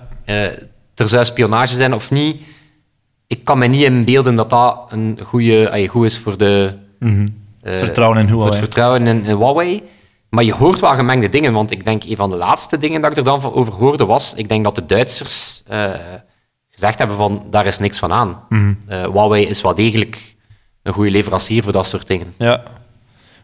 er 0.95 1.09
zou 1.09 1.25
spionage 1.25 1.75
zijn 1.75 1.95
of 1.95 2.11
niet. 2.11 2.43
Ik 3.29 3.45
kan 3.45 3.59
me 3.59 3.67
niet 3.67 3.83
inbeelden 3.83 4.35
dat 4.35 4.51
dat 4.51 4.87
een 4.89 5.19
goede, 5.25 5.71
ay, 5.71 5.87
goed 5.87 6.05
is 6.07 6.19
voor 6.19 6.39
de... 6.39 6.73
eh, 7.63 7.75
vertrouwen 7.75 8.19
in 8.19 8.29
voor 8.29 8.35
het 8.35 8.43
Huawei. 8.45 8.63
vertrouwen 8.63 9.07
in, 9.07 9.25
in 9.25 9.37
Huawei. 9.37 9.83
Maar 10.29 10.45
je 10.45 10.55
hoort 10.55 10.81
wel 10.81 10.95
gemengde 10.95 11.29
dingen, 11.29 11.53
want 11.53 11.71
ik 11.71 11.85
denk 11.85 12.05
een 12.05 12.17
van 12.17 12.31
de 12.31 12.37
laatste 12.37 12.79
dingen 12.79 13.01
dat 13.01 13.11
ik 13.11 13.17
er 13.17 13.25
dan 13.25 13.41
van 13.41 13.53
over 13.53 13.73
hoorde 13.73 14.07
was, 14.07 14.35
ik 14.35 14.49
denk 14.49 14.65
dat 14.65 14.75
de 14.75 14.87
Duitsers 14.87 15.63
eh, 15.67 15.91
gezegd 16.71 16.99
hebben 16.99 17.17
van, 17.17 17.47
daar 17.51 17.67
is 17.67 17.79
niks 17.79 17.99
van 17.99 18.13
aan. 18.13 18.41
Mhm. 18.49 18.75
Eh, 18.87 19.03
Huawei 19.03 19.47
is 19.47 19.63
wel 19.63 19.75
degelijk 19.75 20.37
een 20.83 20.93
goede 20.93 21.11
leverancier 21.11 21.63
voor 21.63 21.73
dat 21.73 21.87
soort 21.87 22.07
dingen. 22.07 22.35
Ja. 22.39 22.63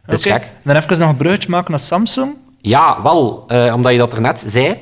Dat 0.07 0.19
is 0.19 0.23
gek. 0.25 0.53
Dan 0.63 0.77
even 0.77 0.99
nog 0.99 1.09
een 1.09 1.17
bruggetje 1.17 1.49
maken 1.51 1.71
naar 1.71 1.81
Samsung. 1.81 2.35
Ja, 2.61 3.03
wel, 3.03 3.47
omdat 3.75 3.93
je 3.93 3.99
dat 3.99 4.13
er 4.13 4.21
net 4.21 4.45
zei. 4.47 4.77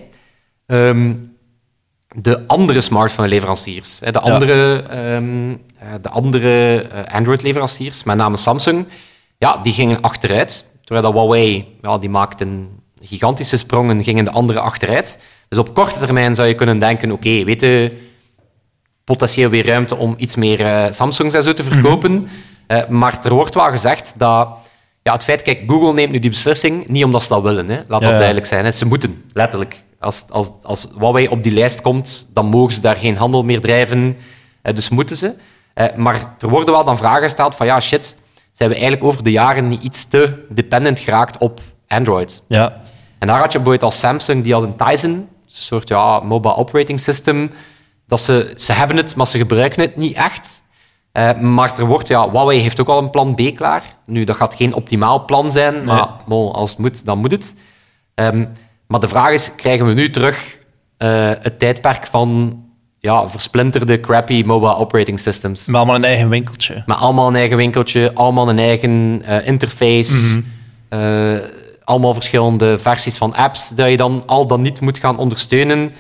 Ehm, 0.67 1.13
de 2.15 2.47
andere 2.47 2.81
smartphone-leveranciers, 2.81 3.99
de 3.99 4.21
andere, 4.21 4.83
ehm, 4.83 5.51
eh, 5.79 5.87
de 6.03 6.09
andere 6.09 6.83
eh, 6.83 7.15
Android-leveranciers, 7.15 8.05
met 8.05 8.17
name 8.17 8.37
Samsung, 8.37 8.87
ja, 9.39 9.57
die 9.57 9.73
gingen 9.73 10.01
achteruit. 10.01 10.71
Terwijl 10.85 11.07
dat 11.07 11.23
Huawei, 11.23 11.77
ja, 11.83 11.99
die 11.99 12.11
maakte 12.11 12.45
een 12.45 12.69
gigantische 13.01 13.57
sprong 13.57 13.91
en 13.91 14.05
gingen 14.05 14.25
de 14.25 14.31
andere 14.31 14.61
achteruit. 14.61 15.21
Dus 15.49 15.59
op 15.59 15.75
korte 15.75 15.99
termijn 15.99 16.35
zou 16.35 16.49
je 16.49 16.55
kunnen 16.55 16.79
denken, 16.79 17.13
oké, 17.13 17.45
weet 17.45 17.61
je, 17.61 18.11
potentieel 19.05 19.51
weer 19.51 19.67
ruimte 19.67 19.97
om 19.97 20.15
iets 20.17 20.37
meer 20.37 20.61
eh, 20.61 20.91
Samsungs 20.91 21.35
en 21.35 21.43
zo 21.43 21.53
te 21.53 21.65
verkopen. 21.65 22.29
Eh, 22.67 22.87
maar 22.89 23.19
er 23.23 23.35
wordt 23.35 23.55
wel 23.55 23.71
gezegd 23.71 24.15
dat 24.19 24.49
ja, 25.03 25.13
het 25.13 25.25
feit, 25.25 25.43
kijk, 25.43 25.63
Google 25.67 25.93
neemt 25.93 26.13
nu 26.13 26.19
die 26.19 26.31
beslissing 26.31 26.87
niet 26.87 27.05
omdat 27.05 27.23
ze 27.23 27.29
dat 27.29 27.43
willen. 27.43 27.69
Hè. 27.69 27.77
Laat 27.89 28.01
Ja, 28.01 28.09
dat 28.09 28.17
duidelijk 28.17 28.47
zijn. 28.47 28.65
Hè. 28.65 28.71
Ze 28.71 28.87
moeten, 28.87 29.25
letterlijk. 29.33 29.85
Als, 30.03 30.25
als, 30.29 30.51
als 30.63 30.89
Huawei 30.99 31.29
op 31.29 31.43
die 31.43 31.53
lijst 31.53 31.81
komt, 31.81 32.29
dan 32.35 32.47
mogen 32.47 32.73
ze 32.73 32.81
daar 32.81 32.97
geen 32.97 33.17
handel 33.17 33.45
meer 33.45 33.61
drijven. 33.61 34.17
Eh, 34.63 34.75
dus 34.75 34.89
moeten 34.89 35.17
ze. 35.17 35.35
Eh, 35.75 35.97
maar 35.97 36.35
er 36.39 36.49
worden 36.49 36.75
wel 36.75 36.85
dan 36.85 36.97
vragen 36.97 37.23
gesteld 37.23 37.55
van 37.55 37.67
ja, 37.67 37.81
shit, 37.81 38.17
zijn 38.53 38.69
we 38.69 38.75
eigenlijk 38.75 39.05
over 39.05 39.23
de 39.23 39.31
jaren 39.31 39.67
niet 39.67 39.83
iets 39.83 40.09
te 40.09 40.47
dependent 40.49 41.01
geraakt 41.01 41.39
op 41.39 41.61
Android? 41.89 42.43
Ja. 42.47 42.81
En 43.19 43.27
daar 43.27 43.39
had 43.39 43.53
je 43.53 43.59
bijvoorbeeld 43.59 43.83
als 43.93 43.99
Samsung, 43.99 44.43
die 44.43 44.53
had 44.53 44.63
een 44.63 44.77
Tizen, 44.77 45.11
een 45.11 45.29
soort 45.47 45.89
ja, 45.89 46.21
mobile 46.21 46.57
operating 46.57 47.01
system. 47.01 47.51
Dat 48.07 48.21
ze, 48.21 48.53
ze 48.57 48.73
hebben 48.73 48.97
het, 48.97 49.17
maar 49.17 49.27
ze 49.27 49.39
gebruiken 49.39 49.81
het 49.81 49.97
niet 49.97 50.17
echt. 50.17 50.63
Eh, 51.13 51.39
maar 51.39 51.79
er 51.79 51.87
wordt, 51.87 52.09
ja, 52.09 52.31
Huawei 52.31 52.61
heeft 52.61 52.81
ook 52.81 52.89
al 52.89 52.99
een 52.99 53.11
plan 53.11 53.35
B 53.35 53.55
klaar. 53.55 53.97
Nu, 54.07 54.25
dat 54.25 54.37
gaat 54.37 54.55
geen 54.55 54.75
optimaal 54.75 55.25
plan 55.25 55.51
zijn, 55.51 55.85
maar 55.85 56.09
bon, 56.27 56.53
als 56.53 56.71
het 56.71 56.79
moet, 56.79 57.05
dan 57.05 57.19
moet 57.19 57.31
het. 57.31 57.57
Ehm, 58.15 58.45
maar 58.93 59.01
de 59.01 59.09
vraag 59.09 59.33
is, 59.33 59.55
krijgen 59.55 59.87
we 59.87 59.93
nu 59.93 60.11
terug 60.11 60.59
eh, 60.97 61.31
het 61.41 61.59
tijdperk 61.59 62.07
van 62.07 62.61
ja, 62.99 63.29
versplinterde, 63.29 64.01
crappy 64.01 64.43
mobile 64.47 64.77
operating 64.77 65.21
systems? 65.21 65.67
Maar 65.67 65.77
allemaal 65.77 65.97
een 65.97 66.05
eigen 66.05 66.29
winkeltje. 66.29 66.83
Met 66.87 66.97
allemaal 66.97 67.29
een 67.29 67.37
eigen 67.37 67.57
winkeltje, 67.57 68.11
allemaal 68.15 68.49
een 68.49 68.59
eigen 68.59 69.23
eh, 69.25 69.47
interface, 69.47 70.43
eh, 70.89 71.37
allemaal 71.85 72.15
verschillende 72.15 72.79
versies 72.79 73.17
van 73.17 73.35
apps 73.35 73.69
dat 73.69 73.91
je 73.91 73.97
dan 73.97 74.23
al 74.27 74.47
dan 74.47 74.61
niet 74.61 74.81
moet 74.81 74.99
gaan 74.99 75.19
ondersteunen. 75.19 75.93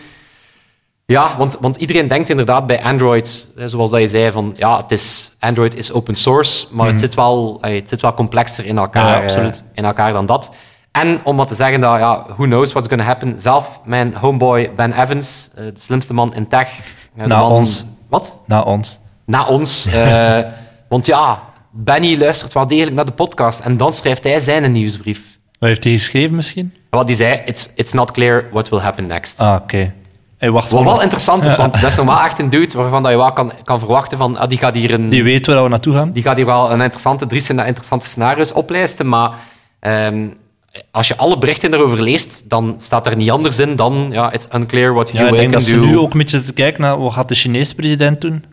Ja, 1.06 1.36
want, 1.38 1.56
want 1.60 1.76
iedereen 1.76 2.06
denkt 2.06 2.28
inderdaad 2.28 2.66
bij 2.66 2.82
Android, 2.82 3.48
zoals 3.64 3.90
dat 3.90 4.00
je 4.00 4.08
zei, 4.08 4.32
van 4.32 4.54
ja, 4.56 4.76
het 4.76 4.90
is, 4.90 5.34
Android 5.38 5.76
is 5.76 5.92
open 5.92 6.14
source, 6.14 6.66
maar 6.70 6.86
het, 6.86 7.00
zit 7.00 7.14
wel, 7.14 7.58
het 7.60 7.88
zit 7.88 8.00
wel 8.00 8.14
complexer 8.14 8.66
in 8.66 8.78
elkaar, 8.78 9.16
Ja, 9.16 9.22
absoluut. 9.22 9.62
in 9.74 9.84
elkaar 9.84 10.12
dan 10.12 10.26
dat. 10.26 10.50
En 10.92 11.20
om 11.24 11.36
wat 11.36 11.48
te 11.48 11.54
zeggen 11.54 11.80
dat, 11.80 11.98
ja, 11.98 12.22
who 12.36 12.44
knows 12.44 12.72
what's 12.72 12.88
going 12.88 13.00
to 13.02 13.06
happen. 13.08 13.38
Zelf, 13.38 13.80
mijn 13.84 14.14
homeboy 14.14 14.70
Ben 14.76 15.00
Evans, 15.00 15.50
eh, 15.54 15.64
de 15.64 15.80
slimste 15.80 16.14
man 16.14 16.34
in 16.34 16.48
tech. 16.48 16.68
eh, 17.16 17.26
Na 17.26 17.38
man- 17.38 17.50
ons. 17.50 17.84
Wat? 18.08 18.36
Na 18.46 18.62
ons. 18.62 18.98
na 19.24 19.46
ons. 19.46 19.86
eh, 19.86 20.38
want 20.88 21.06
ja, 21.06 21.42
Benny 21.70 22.18
luistert 22.18 22.52
wel 22.52 22.66
degelijk 22.66 22.96
naar 22.96 23.04
de 23.04 23.12
podcast 23.12 23.60
en 23.60 23.76
dan 23.76 23.92
schrijft 23.92 24.24
hij 24.24 24.40
zijn 24.40 24.72
nieuwsbrief. 24.72 25.38
Wat 25.58 25.68
heeft 25.68 25.84
hij 25.84 25.92
geschreven 25.92 26.34
misschien? 26.34 26.74
Wat 26.90 27.06
hij 27.06 27.14
zei, 27.16 27.40
it's, 27.44 27.70
it's 27.74 27.92
not 27.92 28.10
clear 28.10 28.44
what 28.52 28.68
will 28.68 28.78
happen 28.80 29.06
next. 29.06 29.40
Ah, 29.40 29.60
oké. 29.62 29.92
Hij 30.38 30.50
wacht 30.50 30.70
Wat 30.70 30.84
wel. 30.84 31.02
interessant 31.02 31.44
is, 31.44 31.56
want 31.56 31.72
dat 31.80 31.90
is 31.90 31.96
normaal 31.96 32.24
echt 32.24 32.38
een 32.38 32.50
dude 32.50 32.76
waarvan 32.78 33.02
dat 33.02 33.10
je 33.12 33.16
wel 33.18 33.32
kan, 33.32 33.52
kan 33.64 33.78
verwachten 33.78 34.18
van, 34.18 34.36
ah, 34.36 34.48
die 34.48 34.58
gaat 34.58 34.74
hier 34.74 34.92
een, 34.92 35.08
Die 35.08 35.22
weet 35.22 35.46
waar 35.46 35.62
we 35.62 35.68
naartoe 35.68 35.94
gaan. 35.94 36.12
die 36.12 36.22
gaat 36.22 36.36
hier 36.36 36.46
wel 36.46 36.70
een 36.72 36.80
interessante, 36.80 37.26
drie 37.26 37.48
interessante 37.48 38.06
scenario's 38.06 38.52
oplijsten, 38.52 39.08
maar 39.08 39.30
ehm, 39.80 40.28
als 40.90 41.08
je 41.08 41.16
alle 41.16 41.38
berichten 41.38 41.74
erover 41.74 42.02
leest, 42.02 42.44
dan 42.50 42.74
staat 42.78 43.06
er 43.06 43.16
niet 43.16 43.30
anders 43.30 43.58
in 43.58 43.76
dan, 43.76 44.08
ja, 44.10 44.32
it's 44.32 44.46
unclear 44.54 44.94
what 44.94 45.10
Ja, 45.12 45.18
you 45.18 45.30
denk 45.30 45.42
can 45.42 45.52
dat 45.52 45.62
ze 45.62 45.74
do. 45.74 45.80
nu 45.86 45.98
ook 45.98 46.12
een 46.12 46.18
beetje 46.18 46.52
kijken 46.52 46.80
naar 46.82 46.98
wat 46.98 47.12
gaat 47.12 47.28
de 47.28 47.34
Chinese 47.34 47.74
president 47.74 48.20
doen 48.20 48.44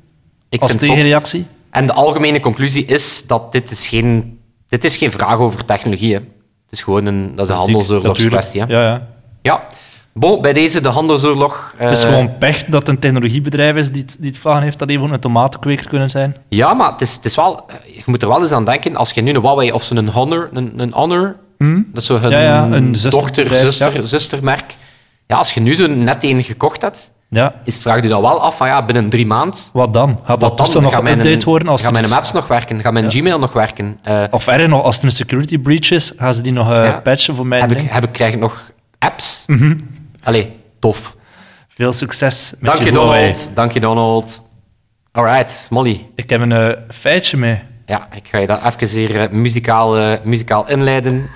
Ik 0.49 0.61
als 0.61 0.75
tegenreactie. 0.75 1.45
En 1.69 1.85
de 1.85 1.93
algemene 1.93 2.39
conclusie 2.39 2.85
is 2.85 3.27
dat 3.27 3.51
dit 3.51 3.71
is 3.71 3.87
geen, 3.87 4.39
dit 4.67 4.83
is 4.83 4.97
geen 4.97 5.11
vraag 5.11 5.37
over 5.37 5.65
technologie. 5.65 6.13
Hè. 6.13 6.19
Het 6.63 6.77
is 6.77 6.81
gewoon 6.83 7.05
een, 7.05 7.31
dat 7.35 7.45
is 7.45 7.51
een 7.53 7.59
handelsoorlogskwestie. 7.59 8.63
Ja, 8.67 8.81
ja. 8.83 9.07
Ja. 9.41 9.67
Bon, 10.13 10.41
bij 10.41 10.53
deze 10.53 10.81
de 10.81 10.89
handelsoorlog. 10.89 11.73
eh, 11.77 11.87
Het 11.87 11.97
is 11.97 12.03
gewoon 12.03 12.37
pech 12.37 12.65
dat 12.65 12.87
een 12.87 12.99
technologiebedrijf 12.99 13.75
is 13.75 13.91
die 13.91 14.01
het, 14.01 14.15
die 14.19 14.29
het 14.29 14.39
vragen 14.39 14.63
heeft 14.63 14.79
dat 14.79 14.89
even 14.89 15.11
een 15.11 15.19
tomatenkweker 15.19 15.87
kunnen 15.87 16.09
zijn. 16.09 16.35
Ja, 16.49 16.73
maar 16.73 16.91
het 16.91 17.01
is, 17.01 17.15
het 17.15 17.25
is 17.25 17.35
wel, 17.35 17.63
eh, 17.67 17.95
je 17.95 18.01
moet 18.05 18.21
er 18.21 18.27
wel 18.27 18.41
eens 18.41 18.51
aan 18.51 18.65
denken. 18.65 18.95
Als 18.95 19.11
je 19.11 19.21
nu 19.21 19.33
een 19.33 19.41
Huawei 19.41 19.71
of 19.71 19.83
zo'n 19.83 20.07
Honor, 20.09 20.49
een, 20.53 20.79
een 20.79 20.91
Honor, 20.93 21.35
dat 21.67 22.01
is 22.01 22.05
zo 22.05 22.13
hun 22.17 22.23
Hm? 22.31 22.31
Ja, 22.31 22.41
ja, 22.41 22.63
een 22.63 22.91
dochter, 23.09 23.55
zuster, 23.55 23.93
ja. 23.95 24.01
zustermerk. 24.01 24.75
Ja, 25.27 25.35
als 25.37 25.51
je 25.53 25.59
nu 25.59 25.75
zo 25.75 25.87
net 25.87 26.23
een 26.23 26.43
gekocht 26.43 26.81
hebt, 26.81 27.11
Ja, 27.29 27.53
is, 27.63 27.77
vraag 27.77 28.01
je 28.01 28.07
dat 28.09 28.21
wel 28.21 28.41
af 28.41 28.57
van 28.57 28.67
ja, 28.67 28.85
binnen 28.85 29.09
drie 29.09 29.25
maanden. 29.25 29.59
wat 29.73 29.93
dan? 29.93 30.19
Gaat 30.23 30.39
dat 30.39 30.57
toestel 30.57 30.81
nog 30.81 30.93
Gaat 30.93 31.03
mijn- 31.03 31.39
worden? 31.43 31.67
Als 31.67 31.81
Gaan 31.81 31.93
mijn 31.93 32.09
maps 32.09 32.31
nog 32.31 32.47
werken? 32.47 32.79
Gaat 32.79 32.93
mijn 32.93 33.11
Gmail 33.11 33.39
nog 33.39 33.53
werken? 33.53 33.99
Eh, 34.03 34.23
Of 34.31 34.47
erger 34.47 34.69
nog, 34.69 34.83
als 34.83 34.97
er 34.99 35.05
een 35.05 35.11
security 35.11 35.57
breach 35.59 35.91
is, 35.91 36.13
gaan 36.17 36.33
ze 36.33 36.41
die 36.41 36.51
nog 36.51 36.69
Ja. 36.69 36.99
patchen 37.03 37.35
voor 37.35 37.47
mijn 37.47 37.61
heb, 37.61 37.71
ik, 37.71 37.89
heb 37.89 38.03
ik, 38.03 38.11
krijg 38.11 38.33
ik 38.33 38.39
nog 38.39 38.71
apps? 38.99 39.43
Mhm. 39.47 39.77
Allee, 40.23 40.55
tof. 40.79 41.15
Veel 41.67 41.93
succes 41.93 42.53
met 42.59 42.71
Dank 42.71 42.83
je. 42.83 42.91
Donald. 42.91 43.51
Dank 43.55 43.71
je, 43.71 43.79
Donald. 43.79 44.41
Alright, 45.11 45.67
Molly. 45.69 46.07
Ik 46.15 46.29
heb 46.29 46.41
een 46.41 46.51
eh, 46.51 46.77
feitje 46.89 47.37
mee. 47.37 47.59
Ja, 47.85 48.07
ik 48.15 48.27
ga 48.27 48.37
je 48.37 48.47
dat 48.47 48.59
even 48.65 48.97
hier 48.97 49.27
muzikaal, 49.31 50.17
muzikaal 50.23 50.69
inleiden. 50.69 51.29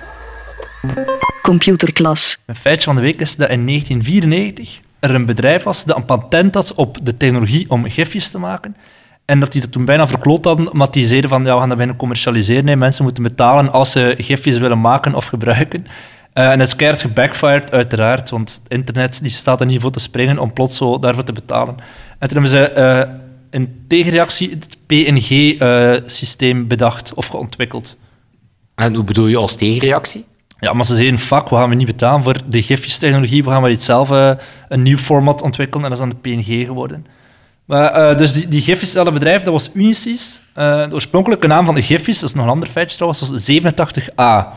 Computerklas. 1.42 2.38
Een 2.46 2.54
feitje 2.54 2.84
van 2.84 2.94
de 2.94 3.00
week 3.00 3.20
is 3.20 3.36
dat 3.36 3.50
in 3.50 3.66
1994 3.66 4.80
er 5.00 5.14
een 5.14 5.26
bedrijf 5.26 5.62
was 5.62 5.84
dat 5.84 5.96
een 5.96 6.04
patent 6.04 6.54
had 6.54 6.74
op 6.74 6.98
de 7.02 7.16
technologie 7.16 7.70
om 7.70 7.90
gifjes 7.90 8.30
te 8.30 8.38
maken. 8.38 8.76
En 9.24 9.40
dat 9.40 9.52
die 9.52 9.60
dat 9.60 9.72
toen 9.72 9.84
bijna 9.84 10.06
verkloot 10.06 10.44
hadden, 10.44 10.72
omdat 10.72 10.92
die 10.92 11.06
zeiden 11.06 11.30
van 11.30 11.44
ja, 11.44 11.54
we 11.54 11.60
gaan 11.60 11.68
dat 11.68 11.78
bijna 11.78 11.94
commercialiseren. 11.94 12.66
hè. 12.66 12.76
Mensen 12.76 13.04
moeten 13.04 13.22
betalen 13.22 13.72
als 13.72 13.92
ze 13.92 14.14
gifjes 14.18 14.58
willen 14.58 14.80
maken 14.80 15.14
of 15.14 15.26
gebruiken. 15.26 15.86
Eh, 16.32 16.50
en 16.50 16.58
dat 16.58 16.66
is 16.66 16.76
keihard 16.76 17.02
gebackfired, 17.02 17.72
uiteraard, 17.72 18.30
want 18.30 18.60
het 18.62 18.72
internet 18.72 19.18
die 19.22 19.30
staat 19.30 19.60
er 19.60 19.66
niet 19.66 19.80
voor 19.80 19.90
te 19.90 19.98
springen 19.98 20.38
om 20.38 20.52
plots 20.52 20.76
zo 20.76 20.98
daarvoor 20.98 21.24
te 21.24 21.32
betalen. 21.32 21.76
En 22.18 22.28
toen 22.28 22.42
hebben 22.42 22.48
ze 22.48 22.70
eh, 22.70 23.10
een 23.50 23.84
tegenreactie, 23.88 24.50
het 24.50 24.76
PNG-systeem 24.86 26.68
bedacht 26.68 27.14
of 27.14 27.26
geontwikkeld. 27.26 27.98
En 28.74 28.94
hoe 28.94 29.04
bedoel 29.04 29.26
je 29.26 29.36
als 29.36 29.56
tegenreactie? 29.56 30.24
Ja, 30.58 30.72
maar 30.72 30.84
ze 30.84 30.94
zeiden, 30.94 31.18
fuck, 31.18 31.48
we 31.48 31.56
gaan 31.56 31.68
we 31.68 31.74
niet 31.74 31.86
betalen 31.86 32.22
voor 32.22 32.36
de 32.46 32.62
gifjes-technologie, 32.62 33.44
we 33.44 33.50
gaan 33.50 33.60
maar 33.60 33.70
iets 33.70 33.84
zelf 33.84 34.10
eh, 34.10 34.30
een 34.68 34.82
nieuw 34.82 34.96
format 34.96 35.42
ontwikkelen 35.42 35.84
en 35.84 35.90
dat 35.90 35.98
is 35.98 36.06
dan 36.06 36.16
de 36.22 36.28
PNG 36.28 36.66
geworden. 36.66 37.06
Maar, 37.64 37.92
eh, 37.92 38.16
dus 38.16 38.32
die, 38.32 38.48
die 38.48 38.60
gifjes, 38.60 38.92
dat 38.92 39.12
bedrijf, 39.12 39.42
dat 39.42 39.52
was 39.52 39.70
Unisys. 39.74 40.40
Eh, 40.54 40.88
de 40.88 40.94
oorspronkelijke 40.94 41.46
naam 41.46 41.64
van 41.64 41.74
de 41.74 41.82
gifjes, 41.82 42.18
dat 42.18 42.28
is 42.28 42.34
nog 42.34 42.44
een 42.44 42.50
ander 42.50 42.68
feitje 42.68 42.96
trouwens, 42.96 43.30
was 43.30 43.44
87A. 43.44 44.52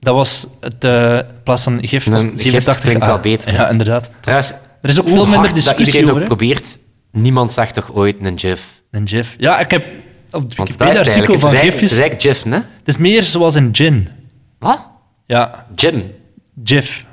Dat 0.00 0.14
was 0.14 0.46
het, 0.60 0.84
eh, 0.84 1.16
in 1.16 1.24
plaats 1.44 1.62
van 1.62 1.86
gif, 1.86 2.04
was 2.04 2.22
Een 2.22 2.30
het 2.30 2.40
gif 2.40 2.52
87A. 2.52 2.80
klinkt 2.80 3.06
wel 3.06 3.18
beter, 3.18 3.52
Ja, 3.52 3.68
inderdaad. 3.68 4.10
Trouwens, 4.20 4.54
Er 4.82 4.88
is 4.88 5.00
ook 5.00 5.06
veel 5.06 5.16
minder 5.16 5.38
hard 5.38 5.54
dat 5.54 5.64
discussie 5.64 6.00
iedereen 6.00 6.20
ook 6.20 6.26
probeert, 6.26 6.78
niemand 7.12 7.52
zegt 7.52 7.74
toch 7.74 7.92
ooit 7.94 8.16
een 8.20 8.38
GIF? 8.38 8.82
Een 8.90 9.08
gif. 9.08 9.34
Ja, 9.38 9.58
ik 9.58 9.70
heb 9.70 9.84
op 10.30 10.42
het 10.42 10.54
Wikipedia-artikel 10.56 11.38
van 11.40 11.50
gifjes... 11.50 11.80
het 11.80 11.90
is 11.90 11.98
eigenlijk 11.98 12.20
GIF, 12.20 12.44
hè? 12.44 12.50
Het 12.50 12.64
is 12.84 12.96
meer 12.96 13.22
zoals 13.22 13.54
een 13.54 13.68
gin. 13.72 14.08
Wat? 14.60 14.86
Ja, 15.26 15.66
Gin. 15.76 16.10
gif. 16.64 17.06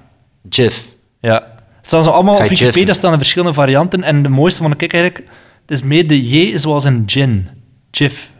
GIF. 0.49 0.95
Ja. 1.19 1.33
Het 1.77 1.87
staan 1.95 2.03
zo 2.03 2.09
allemaal 2.09 2.35
Ga 2.35 2.43
op 2.43 2.49
Wikipedia 2.49 2.75
jiffen? 2.75 2.95
staan 2.95 3.11
er 3.11 3.17
verschillende 3.17 3.53
varianten. 3.53 4.03
En 4.03 4.23
de 4.23 4.29
mooiste 4.29 4.61
vond 4.61 4.81
ik 4.81 4.93
eigenlijk, 4.93 5.29
het 5.61 5.71
is 5.71 5.81
meer 5.83 6.07
de 6.07 6.27
J 6.29 6.57
zoals 6.57 6.83
een 6.83 7.03
gin. 7.05 7.47
Gif. 7.91 8.31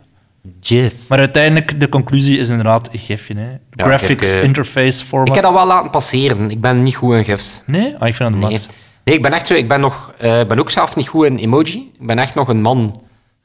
GIF. 0.61 0.93
Maar 1.07 1.17
uiteindelijk, 1.19 1.79
de 1.79 1.89
conclusie 1.89 2.37
is 2.39 2.49
inderdaad 2.49 2.89
een 2.93 2.99
gifje. 2.99 3.35
Hè. 3.35 3.49
Ja, 3.51 3.85
Graphics. 3.85 4.35
Interface 4.35 5.05
Format. 5.05 5.27
Ik 5.27 5.33
heb 5.33 5.43
dat 5.43 5.53
wel 5.53 5.65
laten 5.67 5.89
passeren. 5.89 6.49
Ik 6.51 6.61
ben 6.61 6.81
niet 6.81 6.95
goed 6.95 7.13
in 7.15 7.23
GIFs. 7.23 7.63
Nee? 7.65 7.95
Ah, 7.99 8.07
ik 8.07 8.15
vind 8.15 8.31
dat 8.31 8.49
Nee. 8.49 8.59
nee, 9.03 9.15
ik 9.15 9.21
ben 9.21 9.31
echt 9.33 9.47
zo. 9.47 9.53
Ik 9.53 9.67
ben, 9.67 9.79
nog, 9.79 10.13
eh, 10.17 10.43
ben 10.47 10.59
ook 10.59 10.69
zelf 10.71 10.95
niet 10.95 11.07
goed 11.07 11.25
in 11.25 11.37
emoji. 11.37 11.91
Ik 11.99 12.07
ben 12.07 12.19
echt 12.19 12.35
nog 12.35 12.47
een 12.47 12.61
man 12.61 12.95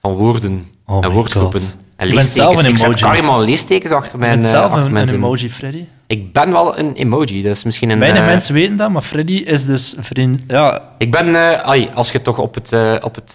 van 0.01 0.13
woorden 0.15 0.67
Oh 0.87 1.05
en 1.05 1.11
woordgroepen. 1.11 1.61
God. 1.61 1.79
En 2.03 2.09
Je 2.09 2.15
bent 2.15 2.27
zelf 2.27 2.63
een 2.63 2.69
Ik 2.71 2.79
zet 2.79 2.87
emoji. 3.03 3.21
karma 3.21 3.37
leestekens 3.39 3.93
achter 3.93 4.13
Je 4.13 4.19
mijn, 4.19 4.33
bent 4.33 4.45
eh, 4.45 4.51
zelf 4.51 4.73
achter 4.73 4.97
een, 4.97 5.09
emoji, 5.09 5.51
Freddy. 5.51 5.85
Ik 6.07 6.33
ben 6.33 6.53
wel 6.53 6.79
een 6.79 6.95
emoji. 6.95 7.43
Dat 7.43 7.57
is 7.57 7.65
misschien 7.65 7.91
een... 7.91 7.99
Weinig 7.99 8.21
eh, 8.21 8.27
mensen 8.27 8.55
weten 8.55 8.77
dat, 8.77 8.91
maar 8.91 9.03
Freddy 9.03 9.33
is 9.37 9.65
dus 9.65 9.95
vriend... 9.99 10.43
Ja, 10.47 10.81
Ik 10.99 11.11
ben, 11.11 11.35
eh, 11.35 11.61
ai, 11.69 11.89
als 11.95 12.13
je 12.13 12.23
toch 12.23 12.39
op 12.39 12.55
het, 12.55 12.73
op 13.03 13.15
het, 13.15 13.35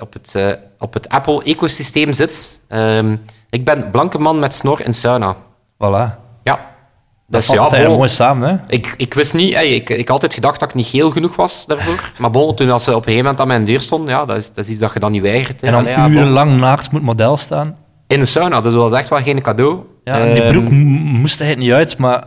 op 0.00 0.12
het, 0.12 0.58
op 0.78 0.94
het 0.94 1.08
Apple-ecosysteem 1.08 2.12
zit, 2.12 2.60
ehm, 2.68 3.16
ik 3.50 3.64
ben 3.64 3.90
blanke 3.90 4.18
man 4.18 4.38
met 4.38 4.54
snor 4.54 4.80
in 4.84 4.94
sauna. 4.94 5.36
voilà. 5.76 6.22
Ja. 6.42 6.72
Dat 7.26 7.46
Dus 7.46 7.46
valt 7.46 7.72
ja, 7.76 7.88
mooi 7.88 8.08
samen, 8.08 8.48
hè? 8.48 8.56
ik, 8.74 8.94
ik 8.96 9.14
wist 9.14 9.34
niet, 9.34 9.54
ik, 9.54 9.90
ik 9.90 9.98
had 9.98 10.08
altijd 10.10 10.34
gedacht 10.34 10.60
dat 10.60 10.68
ik 10.68 10.74
niet 10.74 10.86
geel 10.86 11.10
genoeg 11.10 11.36
was 11.36 11.66
daarvoor. 11.66 12.10
Maar 12.18 12.30
bon, 12.30 12.54
toen 12.54 12.70
als 12.70 12.84
ze 12.84 12.90
op 12.90 12.96
een 12.96 13.02
gegeven 13.02 13.22
moment 13.22 13.40
aan 13.40 13.46
mijn 13.48 13.64
deur 13.64 13.80
stond, 13.80 14.08
ja, 14.08 14.24
dat 14.24 14.36
is, 14.36 14.48
dat 14.48 14.64
is 14.64 14.68
iets 14.70 14.78
dat 14.78 14.92
je 14.92 15.00
dan 15.00 15.10
niet 15.12 15.22
weigert. 15.22 15.60
hè. 15.60 15.66
En 15.66 15.72
dan 15.72 15.82
Allee, 15.82 15.96
ja, 15.96 16.08
urenlang 16.08 16.60
naakt 16.60 16.90
moet 16.90 17.02
model 17.02 17.36
staan. 17.36 17.76
In 18.06 18.20
een 18.20 18.26
sauna, 18.26 18.60
dus 18.60 18.72
dat 18.72 18.90
was 18.90 18.98
echt 18.98 19.08
wel 19.08 19.22
geen 19.22 19.42
cadeau. 19.42 19.78
Ja, 20.04 20.18
en 20.18 20.32
die 20.34 20.42
Ehm, 20.42 20.52
broek 20.52 20.70
moest 20.70 21.38
hij 21.38 21.54
niet 21.54 21.72
uit, 21.72 21.98
maar... 21.98 22.24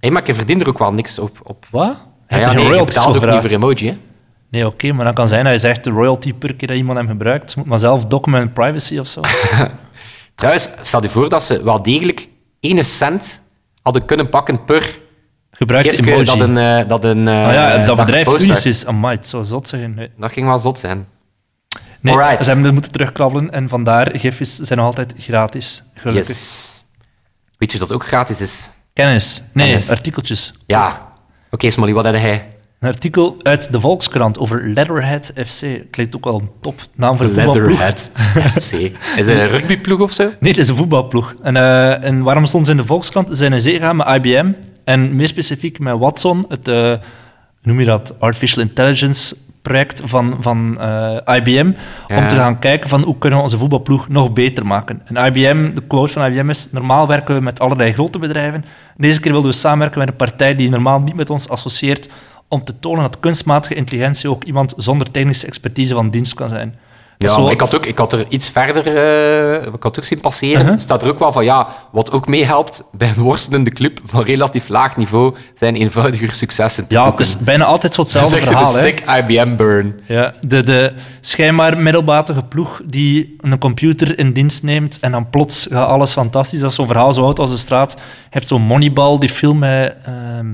hey, 0.00 0.10
maar 0.10 0.22
je 0.26 0.34
verdient 0.34 0.60
er 0.60 0.68
ook 0.68 0.78
wel 0.78 0.92
niks 0.92 1.18
op. 1.18 1.38
op. 1.42 1.66
Wat? 1.70 1.82
Ja, 1.86 1.96
Hij 2.26 2.40
ja, 2.40 2.44
heeft 2.50 2.62
nee, 2.68 2.78
je 2.78 2.84
betaalt 2.84 3.16
ook 3.16 3.30
niet 3.30 3.40
voor 3.40 3.50
emoji. 3.50 3.86
Hè. 3.88 3.96
Nee, 4.50 4.66
oké, 4.66 4.92
maar 4.92 5.04
dan 5.04 5.14
kan 5.14 5.28
zijn 5.28 5.44
dat 5.44 5.52
je 5.52 5.58
zegt 5.58 5.84
de 5.84 5.90
royalty 5.90 6.32
per 6.34 6.54
keer 6.54 6.68
dat 6.68 6.76
iemand 6.76 6.98
hem 6.98 7.08
gebruikt. 7.08 7.56
Moet 7.56 7.66
maar 7.66 7.78
zelf 7.78 8.06
document 8.06 8.52
privacy 8.52 8.98
of 8.98 9.06
zo. 9.08 9.20
Trouwens, 10.34 10.68
stel 10.80 11.02
je 11.02 11.08
voor 11.08 11.28
dat 11.28 11.42
ze 11.42 11.62
wel 11.64 11.82
degelijk 11.82 12.28
1 12.60 12.84
cent 12.84 13.42
hadden 13.82 14.04
kunnen 14.04 14.28
pakken 14.28 14.64
per 14.64 14.98
Gebruikt 15.50 15.98
emoji. 16.06 16.24
dat 16.24 16.40
een... 16.40 16.56
eh, 16.56 16.88
dat 16.88 17.04
een 17.04 17.28
ah 17.28 17.52
ja, 17.52 17.72
eh, 17.74 17.86
dat 17.86 17.96
bedrijf. 17.96 18.28
Unisys. 18.42 18.86
Amai, 18.86 19.16
het 19.16 19.28
zou 19.28 19.44
zot 19.44 19.68
zijn. 19.68 19.94
Nee, 19.94 20.10
Dat 20.18 20.32
ging 20.32 20.46
wel 20.46 20.58
zot 20.58 20.78
zijn. 20.78 21.06
Nee 22.04 22.14
Alright. 22.14 22.44
ze 22.44 22.50
hebben 22.52 22.72
moeten 22.72 22.92
terugkrabbelen 22.92 23.50
en 23.50 23.68
vandaar, 23.68 24.10
gifjes 24.14 24.56
zijn 24.56 24.78
nog 24.78 24.86
altijd 24.88 25.14
gratis. 25.18 25.82
Gelukkig. 25.94 26.26
Yes. 26.28 26.84
Weet 27.58 27.72
je 27.72 27.78
dat 27.78 27.92
ook 27.92 28.06
gratis 28.06 28.40
is? 28.40 28.70
Kennis. 28.92 29.42
Nee, 29.52 29.66
Kennis. 29.66 29.90
artikeltjes. 29.90 30.54
Ja. 30.66 31.08
Oké, 31.50 31.70
Smolly, 31.70 31.92
wat 31.92 32.04
had 32.04 32.14
hij? 32.14 32.48
Een 32.80 32.88
artikel 32.88 33.36
uit 33.42 33.72
de 33.72 33.80
Volkskrant 33.80 34.38
over 34.38 34.68
Leatherhead 34.68 35.32
FC. 35.46 35.62
Klinkt 35.90 36.16
ook 36.16 36.24
wel 36.24 36.34
een 36.40 36.50
top 36.60 36.80
naam 36.94 37.16
voor 37.16 37.26
een 37.26 37.32
voetbalploeg. 37.32 37.78
Leatherhead 37.78 38.10
FC. 38.62 38.72
Is 39.18 39.26
het 39.26 39.28
een 39.28 39.48
rugbyploeg 39.48 40.00
of 40.00 40.12
zo? 40.12 40.30
Nee, 40.40 40.50
het 40.50 40.60
is 40.60 40.68
een 40.68 40.76
voetbalploeg. 40.76 41.34
En, 41.42 41.56
eh, 41.56 42.04
en 42.04 42.22
waarom 42.22 42.46
stond 42.46 42.64
ze 42.64 42.70
in 42.70 42.76
de 42.76 42.84
Volkskrant? 42.84 43.28
Ze 43.28 43.34
zijn 43.34 43.52
in 43.52 43.60
zee 43.60 43.74
gegaan 43.74 43.96
met 43.96 44.06
IBM 44.06 44.52
en 44.84 45.16
meer 45.16 45.28
specifiek 45.28 45.78
met 45.78 45.98
Watson, 45.98 46.44
het, 46.48 46.68
eh, 46.68 46.92
noem 47.62 47.80
je 47.80 47.86
dat, 47.86 48.14
Artificial 48.20 48.62
Intelligence 48.62 49.36
project 49.64 50.02
van, 50.04 50.36
van 50.40 50.80
eh, 50.80 51.36
IBM, 51.36 51.72
om 52.08 52.28
te 52.28 52.34
gaan 52.34 52.58
kijken 52.58 52.88
van 52.88 53.02
hoe 53.02 53.18
kunnen 53.18 53.38
we 53.38 53.44
onze 53.44 53.58
voetbalploeg 53.58 54.08
nog 54.08 54.32
beter 54.32 54.66
maken. 54.66 55.02
En 55.04 55.26
IBM, 55.26 55.74
de 55.74 55.82
quote 55.86 56.12
van 56.12 56.24
IBM 56.24 56.48
is, 56.48 56.72
normaal 56.72 57.06
werken 57.06 57.34
we 57.34 57.40
met 57.40 57.60
allerlei 57.60 57.92
grote 57.92 58.18
bedrijven. 58.18 58.64
Deze 58.96 59.20
keer 59.20 59.32
wilden 59.32 59.50
we 59.50 59.56
samenwerken 59.56 59.98
met 59.98 60.08
een 60.08 60.16
partij 60.16 60.54
die 60.54 60.70
normaal 60.70 61.00
niet 61.00 61.14
met 61.14 61.30
ons 61.30 61.48
associeert, 61.48 62.08
om 62.48 62.64
te 62.64 62.78
tonen 62.78 63.02
dat 63.02 63.20
kunstmatige 63.20 63.74
intelligentie 63.74 64.30
ook 64.30 64.44
iemand 64.44 64.74
zonder 64.76 65.10
technische 65.10 65.46
expertise 65.46 65.94
van 65.94 66.10
dienst 66.10 66.34
kan 66.34 66.48
zijn. 66.48 66.74
Ja, 67.30 67.50
ik 67.50 67.60
had, 67.60 67.74
ook, 67.74 67.86
ik 67.86 67.98
had 67.98 68.12
er 68.12 68.24
iets 68.28 68.48
verder 68.50 68.86
eh, 68.96 69.66
ik 69.74 69.82
had 69.82 69.98
ook 69.98 70.04
zien 70.04 70.20
passeren. 70.20 70.60
Uh-huh. 70.62 70.78
staat 70.78 71.02
er 71.02 71.08
ook 71.08 71.18
wel 71.18 71.32
van, 71.32 71.44
ja, 71.44 71.68
wat 71.92 72.12
ook 72.12 72.26
meehelpt 72.26 72.82
bij 72.92 73.08
een 73.08 73.22
worstelende 73.22 73.70
club 73.70 74.00
van 74.04 74.22
relatief 74.22 74.68
laag 74.68 74.96
niveau, 74.96 75.34
zijn 75.54 75.74
eenvoudiger 75.76 76.32
successen 76.32 76.86
te 76.86 76.94
Ja, 76.94 77.00
het 77.00 77.08
boeken. 77.16 77.24
is 77.24 77.38
bijna 77.38 77.64
altijd 77.64 77.94
zo 77.94 78.02
Dat 78.02 78.12
is 78.14 78.20
hetzelfde 78.20 78.46
verhaal. 78.46 78.66
sick 78.66 79.00
IBM-burn. 79.00 80.00
Ja, 80.06 80.34
de, 80.46 80.62
de 80.62 80.92
schijnbaar 81.20 81.78
middelmatige 81.78 82.42
ploeg 82.42 82.80
die 82.84 83.36
een 83.40 83.58
computer 83.58 84.18
in 84.18 84.32
dienst 84.32 84.62
neemt 84.62 84.98
en 85.00 85.12
dan 85.12 85.30
plots 85.30 85.66
gaat 85.70 85.88
alles 85.88 86.12
fantastisch. 86.12 86.60
Dat 86.60 86.70
is 86.70 86.76
zo'n 86.76 86.86
verhaal 86.86 87.12
zo 87.12 87.24
oud 87.24 87.38
als 87.38 87.50
de 87.50 87.56
straat. 87.56 87.90
Je 87.92 87.98
hebt 88.30 88.48
zo'n 88.48 88.62
Moneyball, 88.62 89.18
die 89.18 89.28
film 89.28 89.58
met, 89.58 89.96
ehm, 90.04 90.46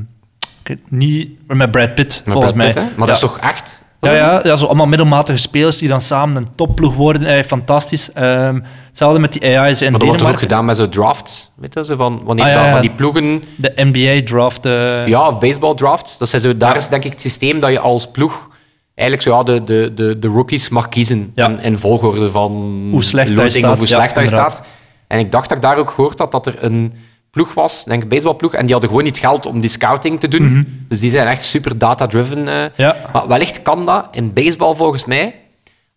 niet, 0.88 1.30
met 1.46 1.70
Brad 1.70 1.94
Pitt, 1.94 2.22
volgens 2.26 2.52
Brad 2.52 2.74
mij. 2.74 2.84
Maar 2.96 3.06
dat 3.06 3.16
is 3.16 3.22
toch 3.22 3.38
echt? 3.38 3.82
Ja, 4.00 4.12
ja, 4.12 4.40
ja, 4.44 4.56
zo 4.56 4.66
allemaal 4.66 4.86
middelmatige 4.86 5.38
spelers 5.38 5.76
die 5.76 5.88
dan 5.88 6.00
samen 6.00 6.36
een 6.36 6.48
topploeg 6.54 6.94
worden. 6.94 7.24
Eh, 7.24 7.42
fantastisch. 7.44 8.12
Ehm, 8.12 8.60
hetzelfde 8.88 9.18
met 9.18 9.32
die 9.32 9.58
AI's 9.58 9.80
in 9.80 9.90
Maar 9.90 10.00
dat 10.00 10.08
wordt 10.08 10.22
ook 10.24 10.38
gedaan 10.38 10.64
met 10.64 10.76
zo'n 10.76 10.88
drafts? 10.88 11.50
Weet 11.56 11.74
je, 11.74 11.84
zo 11.84 11.96
van, 11.96 12.20
wanneer 12.24 12.44
Ah, 12.44 12.50
ja, 12.50 12.56
dan 12.56 12.66
ja. 12.66 12.70
van 12.72 12.80
die 12.80 12.90
ploegen... 12.90 13.42
De 13.56 13.72
NBA-draft. 13.76 14.66
eh, 14.66 15.06
Ja, 15.06 15.26
of 15.26 15.38
baseball 15.38 15.74
drafts. 15.74 16.18
Dat 16.18 16.28
zijn 16.28 16.42
zo, 16.42 16.56
daar 16.56 16.76
is 16.76 16.88
denk 16.88 17.04
ik 17.04 17.10
het 17.10 17.20
systeem 17.20 17.60
dat 17.60 17.70
je 17.70 17.78
als 17.80 18.10
ploeg 18.10 18.48
eigenlijk 18.94 19.28
zo, 19.28 19.36
ja, 19.36 19.42
de, 19.42 19.64
de, 19.64 19.92
de, 19.94 20.18
de 20.18 20.28
rookies 20.28 20.68
mag 20.68 20.88
kiezen. 20.88 21.30
Ja. 21.34 21.48
In, 21.48 21.60
in 21.60 21.78
volgorde 21.78 22.30
van 22.30 22.50
Hoe 22.90 23.04
slecht 23.04 23.28
loting 23.30 23.52
staat. 23.52 23.72
of 23.72 23.78
hoe 23.78 23.86
slecht 23.86 24.14
hij 24.16 24.26
staat. 24.26 24.62
En 25.06 25.18
ik 25.18 25.32
dacht 25.32 25.48
dat 25.48 25.56
ik 25.56 25.62
daar 25.62 25.76
ook 25.76 25.90
gehoord 25.90 26.18
had 26.18 26.32
dat 26.32 26.46
er 26.46 26.54
een 26.64 26.92
ploeg 27.30 27.54
was, 27.54 27.84
denk 27.84 28.02
ik, 28.02 28.08
baseballploeg, 28.08 28.54
en 28.54 28.62
die 28.62 28.70
hadden 28.72 28.90
gewoon 28.90 29.04
niet 29.04 29.18
geld 29.18 29.46
om 29.46 29.60
die 29.60 29.70
scouting 29.70 30.20
te 30.20 30.28
doen. 30.28 30.52
Mhm. 30.52 30.62
Dus 30.88 31.00
die 31.00 31.10
zijn 31.10 31.26
echt 31.26 31.42
super 31.42 31.78
data-driven. 31.78 32.48
eh. 32.48 32.54
Ja. 32.76 32.96
Maar 33.12 33.28
wellicht 33.28 33.62
kan 33.62 33.84
dat 33.84 34.08
in 34.10 34.32
baseball 34.32 34.74
volgens 34.74 35.04
mij, 35.04 35.34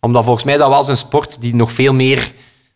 omdat 0.00 0.24
volgens 0.24 0.44
mij 0.44 0.56
dat 0.56 0.68
wel 0.68 0.80
is 0.80 0.86
een 0.88 0.96
sport 0.96 1.40
die 1.40 1.54
nog 1.54 1.72
veel 1.72 1.92
meer 1.94 2.32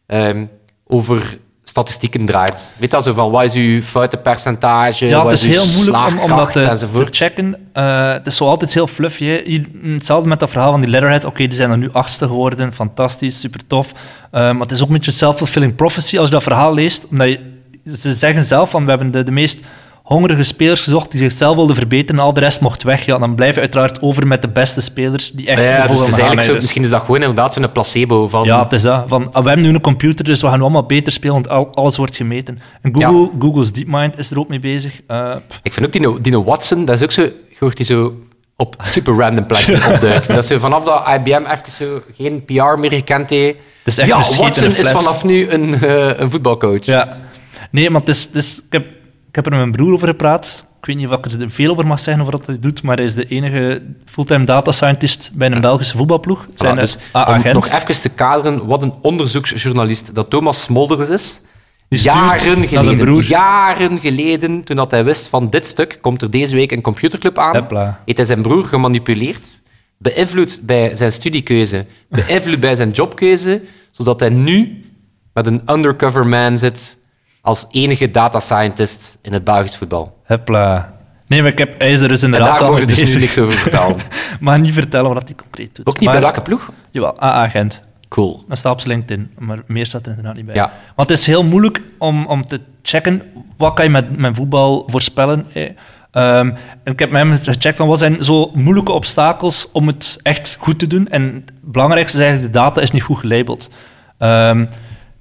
ehm, 0.06 0.44
over 0.86 1.38
statistieken 1.64 2.26
draait. 2.26 2.72
Weet 2.76 2.90
dat 2.90 3.04
zo 3.04 3.12
van, 3.12 3.30
wat 3.30 3.42
is 3.44 3.54
uw 3.54 3.82
foutenpercentage, 3.82 5.06
Ja, 5.06 5.22
wat 5.22 5.30
het 5.30 5.40
is 5.40 5.46
uw 5.46 5.50
heel 5.50 5.74
moeilijk 5.74 5.96
om, 6.06 6.18
om 6.18 6.28
dat 6.36 6.50
slaagkracht 6.52 6.52
te, 6.52 7.06
checken. 7.10 7.56
Eh, 7.72 8.12
het 8.12 8.26
is 8.26 8.36
zo 8.36 8.44
altijd 8.46 8.74
heel 8.74 8.86
fluffy. 8.86 9.24
hè. 9.24 9.40
Hier- 9.44 9.66
Hetzelfde 9.82 10.28
met 10.28 10.40
dat 10.40 10.50
verhaal 10.50 10.70
van 10.70 10.80
die 10.80 10.90
Leatherhead. 10.90 11.24
Oké, 11.24 11.36
die 11.46 11.52
zijn 11.52 11.70
er 11.70 11.78
nu 11.78 11.92
achtste 11.92 12.26
geworden. 12.26 12.72
Fantastisch, 12.72 13.40
super 13.40 13.60
tof. 13.66 13.92
Eh, 14.30 14.40
maar 14.40 14.60
het 14.60 14.70
is 14.70 14.80
ook 14.82 14.88
een 14.88 14.94
beetje 14.94 15.10
self-fulfilling 15.10 15.74
prophecy 15.74 16.18
als 16.18 16.26
je 16.28 16.34
dat 16.34 16.42
verhaal 16.42 16.74
leest. 16.74 17.06
Omdat 17.10 17.28
je, 17.28 17.56
ze 17.96 18.14
zeggen 18.14 18.44
zelf 18.44 18.70
van 18.70 18.84
we 18.84 18.90
hebben 18.90 19.10
de, 19.10 19.22
de 19.22 19.30
meest 19.30 19.58
hongerige 20.02 20.42
spelers 20.42 20.80
gezocht 20.80 21.10
die 21.10 21.20
zichzelf 21.20 21.56
wilden 21.56 21.76
verbeteren 21.76 22.20
en 22.20 22.26
al 22.26 22.32
de 22.32 22.40
rest 22.40 22.60
mocht 22.60 22.82
weg. 22.82 23.04
Ja, 23.04 23.18
dan 23.18 23.34
blijf 23.34 23.54
je 23.54 23.60
uiteraard 23.60 24.02
over 24.02 24.26
met 24.26 24.42
de 24.42 24.48
beste 24.48 24.80
spelers 24.80 25.32
die 25.32 25.46
echt 25.46 25.60
Ja, 25.62 25.66
ervoor 25.68 25.88
dus 26.06 26.16
het 26.16 26.38
is 26.38 26.44
zo, 26.46 26.54
misschien 26.54 26.82
is 26.82 26.90
dat 26.90 27.00
gewoon 27.00 27.20
inderdaad 27.20 27.52
zo'n 27.52 27.72
placebo 27.72 28.28
van... 28.28 28.44
ja, 28.44 28.62
het 28.62 28.72
is 28.72 28.82
dat. 28.82 29.04
Van, 29.06 29.32
ah, 29.32 29.42
we 29.42 29.48
hebben 29.48 29.66
nu 29.66 29.74
een 29.74 29.80
computer, 29.80 30.24
dus 30.24 30.40
we 30.40 30.46
gaan 30.48 30.60
allemaal 30.60 30.86
beter 30.86 31.12
spelen, 31.12 31.34
want 31.34 31.48
al- 31.48 31.74
alles 31.74 31.96
wordt 31.96 32.16
gemeten. 32.16 32.58
En 32.82 32.94
Google, 32.94 33.30
Google's 33.38 33.72
DeepMind 33.72 34.18
is 34.18 34.30
er 34.30 34.38
ook 34.38 34.48
mee 34.48 34.60
bezig. 34.60 35.00
Eh, 35.06 35.30
Ik 35.62 35.72
vind 35.72 35.86
ook 35.86 35.92
die, 35.92 36.20
die 36.20 36.40
Watson, 36.42 36.84
dat 36.84 36.96
is 36.96 37.02
ook 37.02 37.12
zo... 37.12 37.22
Je 37.22 37.56
hoort 37.58 37.76
die 37.76 37.86
zo 37.86 38.14
op 38.56 38.76
super 38.80 39.16
random 39.16 39.46
plekken 39.46 39.74
opduiken. 39.92 40.34
Dat 40.34 40.42
is 40.42 40.46
zo 40.50 40.58
vanaf 40.58 40.84
dat 40.84 41.02
IBM 41.14 41.42
even 41.50 41.70
zo 41.70 42.02
geen 42.14 42.44
PR 42.44 42.78
meer 42.78 42.92
gekend 42.92 43.30
heeft. 43.30 43.56
ja, 43.84 44.16
Watson 44.16 44.74
is 44.74 44.88
vanaf 44.90 45.24
nu 45.24 45.50
een, 45.50 45.82
eh, 45.82 46.10
een 46.18 46.30
voetbalcoach. 46.30 46.84
Ja. 46.84 47.16
Nee, 47.70 47.90
maar 47.90 48.00
het 48.00 48.08
is, 48.08 48.24
het 48.24 48.34
is, 48.34 48.58
ik, 48.58 48.72
heb, 48.72 48.86
ik 49.28 49.34
heb 49.34 49.44
er 49.44 49.50
met 49.50 49.60
mijn 49.60 49.72
broer 49.72 49.92
over 49.92 50.08
gepraat. 50.08 50.66
Ik 50.80 50.86
weet 50.86 50.96
niet 50.96 51.08
of 51.08 51.12
ik 51.12 51.40
er 51.40 51.50
veel 51.50 51.70
over 51.70 51.86
mag 51.86 52.00
zeggen 52.00 52.22
over 52.22 52.36
wat 52.38 52.46
hij 52.46 52.58
doet, 52.60 52.82
maar 52.82 52.96
hij 52.96 53.04
is 53.04 53.14
de 53.14 53.26
enige 53.26 53.82
fulltime 54.04 54.44
data 54.44 54.72
scientist 54.72 55.30
bij 55.34 55.50
een 55.50 55.60
Belgische 55.60 55.96
voetbalploeg. 55.96 56.46
Zijn 56.54 56.76
dus 56.76 56.98
ah, 57.12 57.28
om 57.28 57.34
agent. 57.34 57.54
nog 57.54 57.68
even 57.68 58.02
te 58.02 58.08
kaderen 58.08 58.66
wat 58.66 58.82
een 58.82 58.94
onderzoeksjournalist 59.02 60.14
dat 60.14 60.30
Thomas 60.30 60.62
Smolders 60.62 61.08
is. 61.08 61.40
Jaren 61.88 62.68
geleden, 62.68 63.04
broer. 63.04 63.22
jaren 63.22 63.98
geleden, 64.00 64.64
toen 64.64 64.76
dat 64.76 64.90
hij 64.90 65.04
wist 65.04 65.26
van 65.26 65.50
dit 65.50 65.66
stuk, 65.66 65.98
komt 66.00 66.22
er 66.22 66.30
deze 66.30 66.56
week 66.56 66.72
een 66.72 66.80
computerclub 66.80 67.38
aan, 67.38 67.56
Hopla. 67.56 68.02
heeft 68.04 68.16
hij 68.16 68.26
zijn 68.26 68.42
broer 68.42 68.64
gemanipuleerd, 68.64 69.62
beïnvloed 69.98 70.60
bij 70.62 70.96
zijn 70.96 71.12
studiekeuze, 71.12 71.86
beïnvloed 72.08 72.60
bij 72.60 72.74
zijn 72.74 72.90
jobkeuze, 72.90 73.62
zodat 73.90 74.20
hij 74.20 74.28
nu 74.28 74.84
met 75.32 75.46
een 75.46 75.62
undercover 75.66 76.26
man 76.26 76.58
zit 76.58 76.97
als 77.48 77.66
enige 77.70 78.10
data 78.10 78.40
scientist 78.40 79.18
in 79.22 79.32
het 79.32 79.44
Belgisch 79.44 79.76
voetbal. 79.76 80.16
Hopla. 80.24 80.92
Nee, 81.26 81.42
maar 81.42 81.50
ik 81.50 81.58
heb, 81.58 81.78
hij 81.78 81.90
is 81.90 82.00
er 82.00 82.08
dus 82.08 82.22
En 82.22 82.24
inderdaad 82.24 82.58
daar 82.58 82.66
al 82.66 82.72
mogen 82.72 82.86
we 82.88 82.94
dus 82.94 83.14
nu 83.14 83.20
niks 83.20 83.38
over 83.38 83.54
vertellen. 83.54 83.96
Maar 84.40 84.60
niet 84.60 84.72
vertellen 84.72 85.14
wat 85.14 85.28
hij 85.28 85.36
concreet 85.36 85.76
doet. 85.76 85.86
Ook 85.86 85.94
niet 85.94 86.04
maar, 86.04 86.12
bij 86.12 86.22
welke 86.22 86.40
ploeg? 86.42 86.72
Jawel, 86.90 87.20
AA-agent. 87.20 87.84
Cool. 88.08 88.44
Dat 88.48 88.58
staat 88.58 88.72
op 88.72 88.80
zijn 88.80 88.92
LinkedIn, 88.92 89.30
maar 89.38 89.58
meer 89.66 89.86
staat 89.86 90.02
er 90.02 90.08
inderdaad 90.08 90.34
niet 90.34 90.46
bij. 90.46 90.54
Ja. 90.54 90.72
Want 90.94 91.08
het 91.08 91.18
is 91.18 91.26
heel 91.26 91.44
moeilijk 91.44 91.80
om, 91.98 92.26
om 92.26 92.42
te 92.42 92.60
checken 92.82 93.22
wat 93.56 93.74
kan 93.74 93.84
je 93.84 93.90
met, 93.90 94.18
met 94.18 94.36
voetbal 94.36 94.84
voorspellen. 94.86 95.46
hè. 95.52 95.68
Ehm, 96.10 96.50
en 96.84 96.92
ik 96.92 96.98
heb 96.98 97.10
met 97.10 97.20
hem 97.20 97.36
gecheckt 97.36 97.76
van 97.76 97.88
wat 97.88 97.98
zijn 97.98 98.24
zo 98.24 98.50
moeilijke 98.54 98.92
obstakels 98.92 99.70
om 99.72 99.86
het 99.86 100.18
echt 100.22 100.56
goed 100.60 100.78
te 100.78 100.86
doen. 100.86 101.08
En 101.08 101.22
het 101.22 101.52
belangrijkste 101.72 102.18
is 102.18 102.24
eigenlijk, 102.24 102.52
de 102.52 102.58
data 102.58 102.80
is 102.80 102.90
niet 102.90 103.02
goed 103.02 103.18
gelabeld. 103.18 103.70
Ehm, 104.18 104.66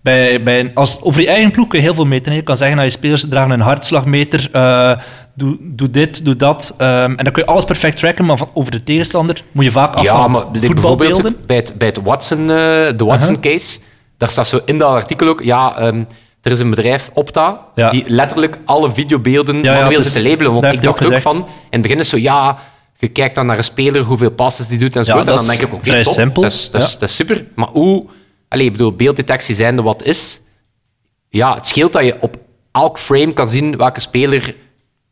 bij, 0.08 0.43
bij, 0.43 0.60
een- 0.60 0.72
als, 0.74 0.98
over 1.02 1.22
je 1.22 1.28
eigen 1.28 1.52
ploeg 1.52 1.67
kun 1.67 1.80
je 1.80 1.86
heel 1.86 1.93
veel 1.93 2.06
meten. 2.06 2.34
Je 2.34 2.41
kan 2.41 2.58
zeggen, 2.58 2.76
nou, 2.78 2.88
je 2.89 2.96
spelers 2.96 3.26
dragen 3.30 3.52
een 3.52 3.60
hartslagmeter, 3.62 4.50
eh, 4.52 4.91
doe, 5.34 5.58
doe 5.62 5.89
dit, 5.89 6.26
doe 6.26 6.36
dat. 6.36 6.74
Ehm, 6.78 6.91
en 7.17 7.24
dan 7.24 7.34
kun 7.34 7.43
je 7.43 7.50
alles 7.50 7.63
perfect 7.65 7.98
tracken, 7.98 8.26
maar 8.26 8.38
van, 8.38 8.50
over 8.54 8.72
de 8.72 8.84
tegenstander 8.84 9.43
moet 9.52 9.65
je 9.65 9.72
vaak 9.72 9.96
af 9.96 10.04
Ja, 10.04 10.28
maar 10.28 10.41
voetbalbeelden. 10.41 10.98
bijvoorbeeld 10.98 11.46
bij 11.46 11.56
het, 11.56 11.74
bij 11.78 11.88
het 11.88 12.02
Watson, 12.04 12.39
eh, 12.39 12.48
de 12.98 13.04
Watson-case, 13.06 13.80
daar 14.17 14.30
staat 14.30 14.48
zo 14.48 14.60
in 14.65 14.78
dat 14.78 14.89
artikel 14.89 15.28
ook, 15.28 15.41
ja, 15.43 15.78
ehm, 15.78 16.04
er 16.41 16.52
is 16.52 16.60
een 16.60 16.70
bedrijf, 16.70 17.10
Opta, 17.13 17.60
Ja. 17.76 17.89
die 17.89 18.04
letterlijk 18.08 18.58
alle 18.65 18.91
videobeelden 18.91 19.63
Ja, 19.63 19.74
manueel 19.74 19.98
dus 19.98 20.13
zit 20.13 20.24
te 20.24 20.30
labelen. 20.30 20.54
Want 20.54 20.65
ik 20.65 20.82
dacht 20.82 21.06
ook 21.06 21.12
ook 21.12 21.20
van, 21.20 21.36
in 21.36 21.43
het 21.70 21.82
begin 21.82 22.00
is 22.00 22.10
zo, 22.10 22.17
ja, 22.17 22.58
je 22.98 23.08
kijkt 23.08 23.36
dan 23.36 23.46
naar 23.46 23.58
een 23.58 23.63
speler, 23.63 24.02
hoeveel 24.02 24.32
passes 24.32 24.67
die 24.67 24.80
doet 24.80 24.96
en 24.96 25.04
zo. 25.06 25.13
Ja, 25.13 25.20
en 25.20 25.26
dat 25.26 25.38
dan 25.38 25.46
denk 25.48 25.60
ik, 25.62 25.74
oké, 25.74 25.86
vrij 25.86 26.04
top, 26.04 26.13
simpel. 26.13 26.41
Dat 26.41 26.52
is, 26.52 26.70
dat, 26.72 26.82
is, 26.84 26.98
dat 26.98 27.10
is 27.10 27.15
super. 27.15 27.46
Maar 27.56 27.67
hoe, 27.67 28.06
allee, 28.48 28.66
ik 28.66 28.72
bedoel, 28.72 28.92
beelddetectie 28.96 29.56
zijnde 29.56 29.82
wat 29.82 30.04
is, 30.04 30.42
ja, 31.30 31.54
het 31.56 31.68
scheelt 31.68 31.94
dat 31.94 32.06
je 32.06 32.16
op 32.22 32.36
elk 32.72 33.00
frame 33.00 33.34
kan 33.34 33.50
zien 33.50 33.78
welke 33.78 34.00
speler 34.00 34.56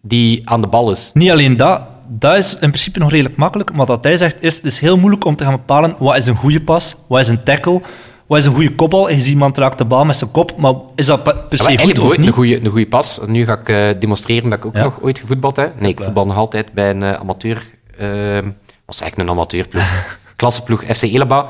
die 0.02 0.50
aan 0.50 0.62
de 0.62 0.68
bal 0.68 0.92
is. 0.92 1.12
Niet 1.14 1.32
alleen 1.32 1.58
dat, 1.58 1.82
dat 2.08 2.36
is 2.38 2.54
in 2.54 2.60
principe 2.60 3.00
nog 3.00 3.10
redelijk 3.12 3.36
makkelijk. 3.36 3.74
Maar 3.74 3.86
wat 3.86 4.04
hij 4.04 4.18
zegt 4.18 4.42
is, 4.42 4.56
het 4.56 4.66
is 4.66 4.80
heel 4.80 4.98
moeilijk 4.98 5.26
om 5.26 5.36
te 5.36 5.44
gaan 5.44 5.54
bepalen 5.56 5.96
wat 6.00 6.16
is 6.16 6.26
een 6.26 6.36
goede 6.36 6.62
pas, 6.62 6.96
wat 7.08 7.20
is 7.20 7.28
een 7.28 7.44
tackle, 7.44 7.82
wat 8.28 8.38
is 8.38 8.46
een 8.46 8.54
goede 8.54 8.76
kopbal. 8.76 9.10
En 9.10 9.16
je 9.16 9.22
ziet 9.22 9.32
iemand 9.32 9.58
raakt 9.58 9.78
de 9.78 9.86
bal 9.86 10.06
met 10.06 10.16
zijn 10.16 10.32
kop, 10.32 10.58
maar 10.58 10.74
is 10.96 11.06
dat 11.06 11.24
per 11.24 11.36
Ja, 11.50 11.58
se 11.58 11.78
goed 11.78 12.00
of 12.00 12.18
niet? 12.18 12.28
een 12.28 12.34
goede, 12.34 12.60
een 12.60 12.70
goede 12.72 12.88
pas. 12.88 13.20
Nu 13.26 13.46
ga 13.46 13.54
ik 13.60 13.70
eh, 13.70 14.00
demonstreren 14.00 14.50
dat 14.50 14.60
ik 14.60 14.66
ook 14.66 14.76
Ja. 14.76 14.84
nog 14.84 15.02
ooit 15.02 15.20
gevoetbald 15.20 15.56
heb. 15.56 15.80
Nee, 15.80 15.92
ik 15.92 16.02
voetbal 16.02 16.26
nog 16.26 16.36
altijd 16.38 16.74
bij 16.74 16.90
een 16.90 17.04
eh, 17.04 17.14
amateur... 17.14 17.64
ehm 17.98 18.50
was 18.86 19.02
eigenlijk 19.02 19.30
een 19.30 19.36
amateurploeg. 19.36 19.84
Klasseploeg 20.36 20.84
FC 20.96 21.02
Eleba. 21.02 21.48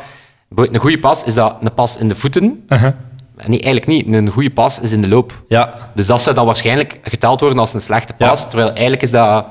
Een 0.55 0.77
goede 0.77 0.99
pas 0.99 1.23
is 1.23 1.33
dat 1.33 1.55
een 1.61 1.73
pas 1.73 1.97
in 1.97 2.07
de 2.09 2.15
voeten. 2.15 2.63
Uh-huh. 2.69 2.91
Nee, 3.45 3.61
eigenlijk 3.61 3.87
niet. 3.87 4.15
Een 4.15 4.29
goede 4.29 4.51
pas 4.51 4.79
is 4.79 4.91
in 4.91 5.01
de 5.01 5.07
loop. 5.07 5.43
Ja. 5.47 5.89
Dus 5.95 6.05
dat 6.05 6.21
zou 6.21 6.35
dan 6.35 6.45
waarschijnlijk 6.45 6.99
geteld 7.03 7.39
worden 7.39 7.59
als 7.59 7.73
een 7.73 7.81
slechte 7.81 8.13
Ja. 8.17 8.27
pas. 8.27 8.47
Terwijl 8.49 8.69
eigenlijk 8.71 9.01
is 9.01 9.11
dat... 9.11 9.45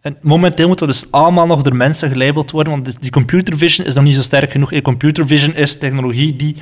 En 0.00 0.16
momenteel 0.22 0.68
moet 0.68 0.78
dat 0.78 0.88
dus 0.88 1.06
allemaal 1.10 1.46
nog 1.46 1.62
door 1.62 1.76
mensen 1.76 2.10
gelabeld 2.10 2.50
worden, 2.50 2.72
want 2.72 3.00
die- 3.00 3.10
computer 3.10 3.58
vision 3.58 3.86
is 3.86 3.94
nog 3.94 4.04
niet 4.04 4.14
zo 4.14 4.22
sterk 4.22 4.50
genoeg. 4.50 4.72
Eh, 4.72 4.82
Computer 4.82 5.26
vision 5.26 5.54
is 5.54 5.78
technologie 5.78 6.36
die 6.36 6.56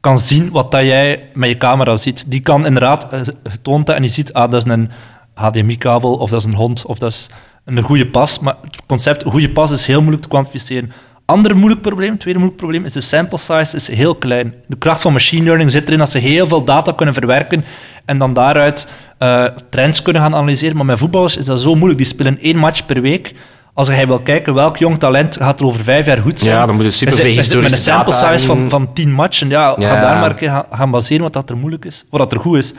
kan 0.00 0.18
zien 0.18 0.50
wat 0.50 0.70
dat 0.70 0.82
jij 0.82 1.28
met 1.34 1.48
je 1.48 1.56
camera 1.56 1.96
ziet. 1.96 2.30
Die 2.30 2.40
kan 2.40 2.66
inderdaad 2.66 3.12
eh, 3.12 3.20
getoond 3.44 3.86
dat 3.86 3.94
en 3.96 4.02
die 4.02 4.10
ziet, 4.10 4.32
ah, 4.32 4.50
dat 4.50 4.64
is 4.66 4.72
een 4.72 4.90
HDMI-kabel, 5.34 6.14
of 6.16 6.30
dat 6.30 6.40
is 6.40 6.46
een 6.46 6.54
hond, 6.54 6.86
of 6.86 6.98
dat 6.98 7.10
is 7.10 7.30
een 7.64 7.82
goede 7.82 8.06
pas. 8.06 8.38
Maar 8.38 8.54
het 8.62 8.78
concept 8.86 9.22
goede 9.24 9.50
pas 9.50 9.70
is 9.70 9.86
heel 9.86 9.98
moeilijk 10.00 10.22
te 10.22 10.28
kwantificeren. 10.28 10.92
Ander 11.28 11.56
moeilijk 11.56 11.80
probleem, 11.82 12.18
tweede 12.18 12.38
moeilijk 12.38 12.60
probleem, 12.62 12.84
is 12.84 12.92
de 12.92 13.00
sample 13.00 13.38
size 13.38 13.76
is 13.76 13.88
heel 13.88 14.14
klein. 14.14 14.54
De 14.66 14.76
kracht 14.76 15.00
van 15.00 15.12
machine 15.12 15.44
learning 15.44 15.70
zit 15.70 15.86
erin 15.86 15.98
dat 15.98 16.10
ze 16.10 16.18
heel 16.18 16.46
veel 16.46 16.64
data 16.64 16.92
kunnen 16.92 17.14
verwerken 17.14 17.64
en 18.04 18.18
dan 18.18 18.32
daaruit 18.32 18.88
eh, 19.18 19.44
trends 19.70 20.02
kunnen 20.02 20.22
gaan 20.22 20.34
analyseren. 20.34 20.76
Maar 20.76 20.84
met 20.84 20.98
voetballers 20.98 21.36
is 21.36 21.44
dat 21.44 21.60
zo 21.60 21.74
moeilijk. 21.74 21.96
Die 21.98 22.06
spelen 22.06 22.38
één 22.40 22.56
match 22.56 22.86
per 22.86 23.00
week. 23.00 23.34
Als 23.74 23.86
jij 23.88 24.06
wil 24.06 24.18
kijken 24.20 24.54
welk 24.54 24.76
jong 24.76 24.98
talent 24.98 25.36
gaat 25.36 25.60
er 25.60 25.66
over 25.66 25.80
vijf 25.84 26.06
jaar 26.06 26.18
goed 26.18 26.40
zijn. 26.40 26.54
Ja, 26.54 26.66
dan 26.66 26.74
moet 26.74 26.84
je 26.84 26.90
super 26.90 27.14
veel 27.14 27.24
met- 27.24 27.34
Met 27.36 27.44
een 27.44 27.50
historische 27.60 27.90
sample 27.90 28.12
size 28.12 28.46
van, 28.46 28.70
van 28.70 28.92
tien 28.92 29.12
matchen. 29.12 29.48
Ja, 29.48 29.74
Ja. 29.78 29.88
ga 29.88 30.00
daar 30.00 30.20
maar 30.20 30.30
een 30.30 30.36
keer 30.36 30.48
gaan, 30.50 30.64
gaan 30.70 30.90
baseren 30.90 31.22
wat 31.22 31.32
dat 31.32 31.50
er 31.50 31.56
moeilijk 31.56 31.84
is. 31.84 32.04
Wat 32.10 32.20
dat 32.20 32.32
er 32.32 32.40
goed 32.40 32.56
is. 32.58 32.74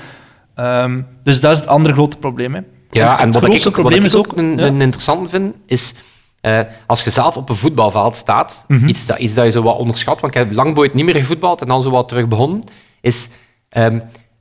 Ehm, 0.56 1.02
dus 1.24 1.42
dat 1.42 1.52
is 1.52 1.60
het 1.60 1.68
andere 1.68 1.94
grote 1.94 2.18
probleem. 2.18 2.54
Hè. 2.56 2.62
Ja, 2.92 3.20
en 3.20 3.32
wat 3.32 3.44
ik 3.44 3.52
ook, 3.54 3.64
wat 3.64 3.74
probleem 3.74 4.00
ik 4.00 4.06
is 4.06 4.16
ook 4.16 4.28
ook... 4.32 4.38
een, 4.38 4.58
ja. 4.58 4.66
een 4.66 4.82
interessant 4.82 5.30
vind, 5.30 5.56
is 5.66 5.94
eh, 6.41 6.60
als 6.88 7.04
je 7.04 7.10
zelf 7.10 7.38
op 7.38 7.49
een 7.49 7.56
voetbalveld 7.56 8.15
staat, 8.15 8.63
Mhm. 8.67 8.88
iets, 8.88 9.06
dat, 9.06 9.17
iets 9.17 9.34
dat 9.34 9.45
je 9.45 9.52
zo 9.52 9.62
wat 9.62 9.78
onderschat, 9.78 10.21
want 10.21 10.36
ik 10.36 10.39
heb 10.39 10.52
lang 10.54 10.75
nooit 10.75 10.93
niet 10.93 11.06
meer 11.06 11.15
gevoetbald 11.15 11.62
en 11.62 11.67
dan 11.67 11.82
zo 11.82 11.89
wat 11.89 12.08
terug 12.08 12.28
begonnen, 12.28 12.62
is 13.02 13.30
ehm, 13.69 13.99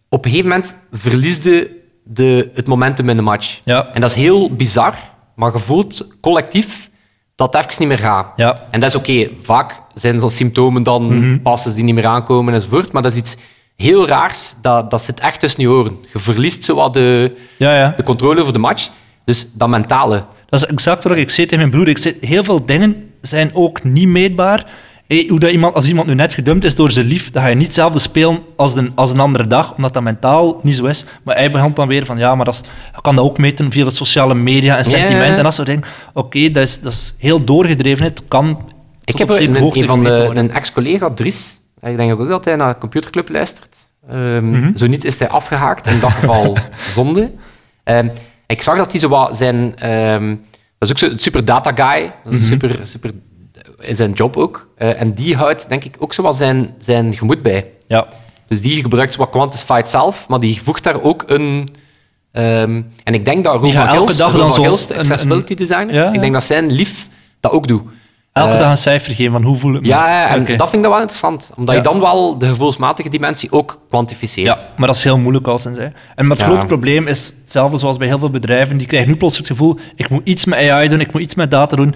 op 0.09 0.25
een 0.25 0.31
gegeven 0.31 0.51
moment 0.51 0.77
verliesde 0.93 1.71
de, 2.05 2.51
het 2.55 2.67
momentum 2.67 3.09
in 3.09 3.17
de 3.17 3.23
match. 3.23 3.61
Ja. 3.65 3.87
En 3.93 4.01
dat 4.01 4.11
is 4.11 4.17
heel 4.17 4.51
bizar, 4.55 4.95
maar 5.35 5.53
je 5.53 5.59
voelt 5.59 6.17
collectief 6.21 6.91
dat 7.35 7.55
het 7.55 7.65
even 7.65 7.77
niet 7.79 7.89
meer 7.89 7.99
gaat. 8.09 8.27
Ja. 8.37 8.67
En 8.71 8.81
dat 8.81 8.89
is 8.89 8.95
oké. 8.95 9.29
Vaak 9.43 9.81
zijn 9.95 10.21
zo'n 10.21 10.31
symptomen 10.31 10.83
dan 10.83 11.19
Mhm. 11.19 11.39
passes 11.43 11.75
die 11.75 11.85
niet 11.85 11.95
meer 11.95 12.07
aankomen 12.07 12.55
enzovoort, 12.55 12.93
maar 12.93 13.03
dat 13.03 13.13
is 13.13 13.19
iets 13.19 13.37
heel 13.77 14.07
raars. 14.09 14.55
Dat, 14.63 14.91
dat 14.91 15.03
zit 15.03 15.21
echt 15.21 15.41
tussen 15.41 15.61
je 15.63 15.69
oren. 15.69 15.97
Je 16.13 16.19
verliest 16.19 16.65
zo 16.65 16.75
wat 16.75 16.95
de, 16.95 17.37
Ja, 17.57 17.75
ja. 17.79 17.93
de 17.97 18.03
controle 18.03 18.41
over 18.41 18.53
de 18.53 18.59
match. 18.59 18.89
Dus 19.25 19.51
dat 19.53 19.69
mentale. 19.69 20.25
Dat 20.49 20.63
is 20.63 20.67
exact 20.67 21.05
wat 21.05 21.17
ik 21.17 21.31
zei 21.31 21.47
tegen 21.47 21.59
mijn 21.59 21.71
broer. 21.71 21.89
Ik 21.89 21.99
zei, 21.99 22.17
heel 22.21 22.45
veel 22.45 22.67
dingen 22.67 23.11
zijn 23.21 23.51
ook 23.55 23.85
niet 23.85 24.09
meetbaar. 24.09 24.67
Hey, 25.07 25.27
hoe 25.29 25.39
dat 25.41 25.51
iemand, 25.51 25.75
als 25.75 25.89
iemand 25.89 26.07
nu 26.07 26.15
net 26.15 26.35
gedumpt 26.35 26.65
is 26.65 26.75
door 26.75 26.91
zijn 26.91 27.07
lief, 27.07 27.31
dan 27.31 27.43
ga 27.43 27.49
je 27.49 27.55
niet 27.55 27.65
hetzelfde 27.67 27.99
spelen 27.99 28.39
als 28.57 28.75
een, 28.75 28.93
als 28.95 29.11
een 29.11 29.19
andere 29.19 29.47
dag, 29.47 29.75
omdat 29.75 29.95
dat 29.95 30.03
mentaal 30.03 30.61
niet 30.63 30.75
zo 30.75 30.85
is. 30.85 31.05
Maar 31.25 31.37
hij 31.37 31.51
begint 31.51 31.77
dan 31.77 31.89
weer 31.89 32.05
van, 32.07 32.19
ja, 32.19 32.35
maar 32.35 32.45
dat 32.45 32.61
je 32.95 33.01
kan 33.01 33.17
dat 33.17 33.25
ook 33.25 33.39
meten 33.39 33.73
via 33.73 33.85
de 33.85 33.91
sociale 33.91 34.35
media 34.35 34.77
en 34.77 34.85
sentiment 34.85 35.37
en 35.37 35.43
dat 35.43 35.55
soort 35.55 35.67
dingen. 35.69 35.85
Oké, 36.13 36.51
dat, 36.51 36.63
is, 36.63 36.81
dat 36.81 36.93
is 36.93 37.15
heel 37.19 37.45
doorgedreven. 37.45 38.05
Het 38.05 38.23
kan 38.29 38.65
Ik 39.05 39.19
heb 39.19 39.29
een, 39.29 39.57
een 39.57 39.85
van 39.85 40.05
de, 40.05 40.31
een 40.35 40.51
ex-collega, 40.51 41.11
Dries, 41.11 41.61
ik 41.81 41.97
denk 41.97 42.21
ook 42.21 42.29
dat 42.29 42.45
hij 42.45 42.57
naar 42.57 42.73
de 42.73 42.79
computerclub 42.81 43.29
luistert. 43.29 43.89
Ehm, 44.09 44.51
Mhm. 44.51 44.77
Zo 44.77 44.87
niet 44.87 45.05
is 45.05 45.19
hij 45.19 45.29
afgehaakt, 45.29 45.87
in 45.87 46.01
dat 46.01 46.11
geval 46.11 46.57
zonde. 46.95 47.33
Ehm, 47.85 48.09
ik 48.49 48.63
zag 48.63 48.77
dat 48.77 48.91
hij 48.91 49.01
zo 49.01 49.09
wat 49.09 49.37
zijn... 49.37 49.77
ehm, 49.77 50.37
dat 50.79 50.91
is 50.91 51.05
ook 51.05 51.11
een 51.13 51.19
super 51.19 51.45
data 51.45 51.73
guy. 51.75 52.13
Dat 52.25 52.33
is 52.33 52.39
Mhm. 52.39 52.49
super, 52.49 52.79
super 52.83 53.11
in 53.81 53.97
zijn 53.97 54.13
job 54.13 54.37
ook. 54.37 54.69
Eh, 54.77 55.01
en 55.01 55.15
die 55.15 55.37
houdt, 55.37 55.69
denk 55.69 55.85
ik, 55.85 55.97
ook 55.99 56.13
zo 56.15 56.23
wat 56.23 56.37
zijn, 56.37 56.75
zijn 56.79 57.15
gemoed 57.15 57.43
bij. 57.43 57.71
Ja, 57.89 58.07
Dus 58.47 58.61
die 58.61 58.83
gebruikt 58.83 59.17
wat 59.17 59.31
quantified 59.31 59.89
self, 59.89 60.29
maar 60.29 60.41
die 60.41 60.63
voegt 60.63 60.83
daar 60.85 61.03
ook 61.03 61.25
een... 61.27 61.69
ehm, 62.33 62.83
en 63.05 63.15
ik 63.15 63.25
denk 63.25 63.45
dat 63.45 63.53
gaat 63.53 63.63
Rova 63.63 63.87
elke 63.95 64.07
Gils, 64.07 64.17
dag 64.17 64.33
de 64.33 64.95
een- 64.95 64.99
accessibility 65.01 65.55
designer, 65.55 65.95
ja. 65.95 66.13
ik 66.13 66.21
denk 66.21 66.33
dat 66.33 66.45
zijn 66.45 66.73
lief 66.73 67.09
dat 67.41 67.53
ook 67.53 67.67
doet. 67.69 67.83
Elke 68.39 68.53
Eh, 68.53 68.59
dag 68.59 68.71
een 68.71 68.77
cijfer 68.77 69.15
geven 69.15 69.33
van 69.33 69.43
hoe 69.43 69.57
voel 69.57 69.75
ik 69.75 69.81
me. 69.81 69.87
Ja, 69.87 70.29
en 70.29 70.57
dat 70.57 70.71
vind 70.71 70.85
ik 70.85 70.91
wel 70.91 71.01
interessant. 71.01 71.51
Omdat 71.57 71.75
Ja. 71.75 71.81
je 71.83 71.89
dan 71.89 72.01
wel 72.01 72.39
de 72.39 72.47
gevoelsmatige 72.49 73.09
dimensie 73.09 73.53
ook 73.53 73.81
kwantificeert. 73.89 74.47
Ja, 74.61 74.69
maar 74.77 74.87
dat 74.87 74.97
is 74.97 75.03
heel 75.03 75.19
moeilijk 75.19 75.47
als 75.47 75.63
zei. 75.63 75.93
En 76.15 76.31
het 76.31 76.39
Ja. 76.39 76.45
grote 76.47 76.67
probleem 76.67 77.07
is 77.07 77.33
hetzelfde 77.43 77.79
zoals 77.79 77.97
bij 77.97 78.07
heel 78.07 78.19
veel 78.19 78.31
bedrijven. 78.31 78.77
Die 78.77 78.87
krijgen 78.87 79.09
nu 79.11 79.17
plots 79.17 79.37
het 79.37 79.47
gevoel, 79.47 79.79
ik 79.97 80.09
moet 80.09 80.21
iets 80.25 80.45
met 80.45 80.59
AI 80.59 80.89
doen, 80.89 81.01
ik 81.01 81.13
moet 81.13 81.23
iets 81.23 81.35
met 81.35 81.51
data 81.51 81.77
doen. 81.77 81.95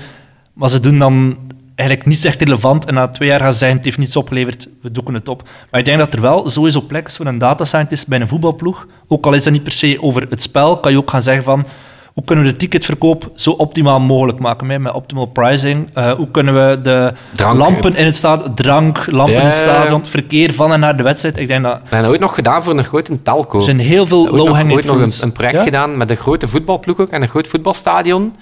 Maar 0.53 0.69
ze 0.69 0.81
doen 0.81 0.99
dan 0.99 1.37
eigenlijk 1.75 2.09
niets 2.09 2.25
echt 2.25 2.43
relevant. 2.43 2.85
En 2.85 2.95
na 2.95 3.09
twee 3.09 3.29
jaar 3.29 3.41
gaan 3.41 3.53
ze 3.53 3.59
zeggen, 3.59 3.77
het 3.77 3.87
heeft 3.87 3.99
niets 3.99 4.17
opgeleverd, 4.17 4.69
we 4.83 4.93
doeken 4.93 5.15
het 5.15 5.29
op. 5.29 5.43
Maar 5.71 5.81
ik 5.81 5.87
denk 5.87 5.99
dat 5.99 6.15
er 6.15 6.21
wel 6.21 6.49
sowieso 6.49 6.81
plek 6.81 7.07
is 7.07 7.17
voor 7.17 7.27
een 7.27 7.39
data 7.39 7.65
scientist 7.65 8.09
bij 8.09 8.21
een 8.21 8.29
voetbalploeg. 8.29 8.87
Ook 9.09 9.27
al 9.27 9.33
is 9.33 9.43
dat 9.45 9.53
niet 9.53 9.63
per 9.63 9.73
se 9.73 9.97
over 10.01 10.27
het 10.31 10.43
spel, 10.43 10.77
kan 10.81 10.93
je 10.93 10.99
ook 10.99 11.11
gaan 11.11 11.23
zeggen 11.23 11.45
van... 11.45 11.65
Hoe 12.13 12.25
kunnen 12.25 12.45
we 12.45 12.51
de 12.51 12.57
ticketverkoop 12.57 13.31
zo 13.35 13.51
optimaal 13.51 14.01
mogelijk 14.01 14.39
maken 14.39 14.69
hè, 14.69 14.79
met 14.79 14.93
optimal 14.93 15.27
pricing? 15.27 15.91
Eh, 15.95 16.13
hoe 16.13 16.31
kunnen 16.31 16.55
we 16.55 16.81
de 16.83 17.13
Drank, 17.33 17.59
lampen 17.59 17.95
in 17.95 18.05
het 18.05 18.17
stadion, 18.17 18.55
drank, 18.55 19.07
lampen 19.11 19.35
in 19.37 19.45
het 19.45 19.55
stadion, 19.55 20.01
het 20.01 20.09
verkeer 20.09 20.55
van 20.55 20.73
en 20.73 20.81
naar 20.81 20.97
de 20.97 21.03
wedstrijd? 21.03 21.37
Ik 21.37 21.49
denk 21.49 21.63
dat 21.63 21.81
We 21.83 21.89
hebben 21.89 22.11
ooit 22.11 22.21
nog 22.21 22.35
gedaan 22.35 22.63
voor 22.63 22.79
een 22.79 22.85
grote 22.85 23.23
telco. 23.23 23.57
er 23.59 23.65
zijn 23.65 23.79
heel 23.79 24.07
veel 24.07 24.21
ooit 24.23 24.31
nog, 24.33 24.39
low-hanging 24.47 24.73
ooit 24.75 24.85
nog 24.85 24.95
een, 24.95 25.01
fruits. 25.01 25.23
een 25.23 25.33
project 25.33 25.57
Ja? 25.57 25.63
gedaan 25.63 25.97
met 25.97 26.11
een 26.11 26.17
grote 26.17 26.49
voetbalploeg 26.49 26.99
ook 27.01 27.09
en 27.09 27.23
een 27.23 27.29
groot 27.29 27.49
voetbalstadion. 27.49 28.35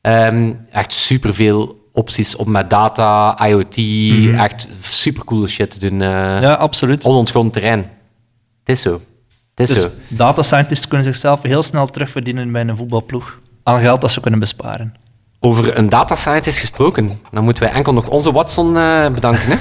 Ehm, 0.00 0.52
echt 0.70 0.92
superveel 0.92 1.80
opties 1.92 2.36
om 2.36 2.50
met 2.50 2.70
data, 2.70 3.38
IoT, 3.48 3.76
echt 4.36 4.68
supercoole 4.80 5.46
shit 5.48 5.70
te 5.70 5.78
doen. 5.88 5.96
Mhm. 5.96 6.06
Ja, 6.42 6.52
absoluut. 6.52 7.04
Onontgonnen 7.04 7.52
terrein. 7.52 7.78
Het 8.64 8.68
is 8.76 8.80
zo. 8.80 9.00
Het 9.54 9.68
is 9.68 9.74
Dus 9.74 9.82
zo. 9.82 9.88
data 10.08 10.42
scientists 10.42 10.88
kunnen 10.88 11.06
zichzelf 11.06 11.42
heel 11.42 11.62
snel 11.62 11.86
terugverdienen 11.86 12.52
bij 12.52 12.60
een 12.66 12.76
voetbalploeg. 12.76 13.38
Aan 13.62 13.80
geld 13.80 14.00
dat 14.00 14.10
ze 14.10 14.20
kunnen 14.20 14.40
besparen. 14.40 14.94
Over 15.40 15.76
een 15.78 15.88
data 15.88 16.16
scientist 16.16 16.58
gesproken, 16.58 17.20
dan 17.30 17.44
moeten 17.44 17.62
wij 17.62 17.72
enkel 17.72 17.92
nog 17.92 18.08
onze 18.08 18.32
Watson 18.32 18.76
eh, 18.76 19.10
bedanken. 19.10 19.42
Hè? 19.46 19.58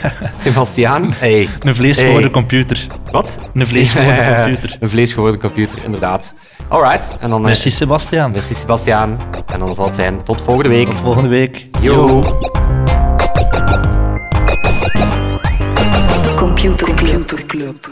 Sebastiaan. 0.42 1.12
Hey. 1.12 1.48
Een 1.58 1.74
vleesgeworden 1.74 2.22
Hey. 2.22 2.30
computer. 2.30 2.86
Wat? 3.10 3.38
Een 3.54 3.66
vleesgeworden 3.66 4.34
computer. 4.44 4.76
Een 4.80 4.88
vleesgeworden 4.88 5.40
computer, 5.40 5.84
inderdaad. 5.84 6.34
Alright. 6.68 7.16
En 7.20 7.28
dan, 7.30 7.38
eh, 7.40 7.44
Merci, 7.46 7.70
Sebastiaan. 7.70 8.30
merci 8.30 8.54
Sebastiaan. 8.54 9.18
En 9.52 9.58
dan 9.58 9.74
zal 9.74 9.84
het 9.86 9.94
zijn 9.94 10.22
tot 10.22 10.42
volgende 10.42 10.68
week. 10.68 10.86
Tot 10.86 10.98
volgende 10.98 11.28
week. 11.28 11.68
Yo. 11.80 12.22
Computer 16.36 16.94
Club. 17.46 17.90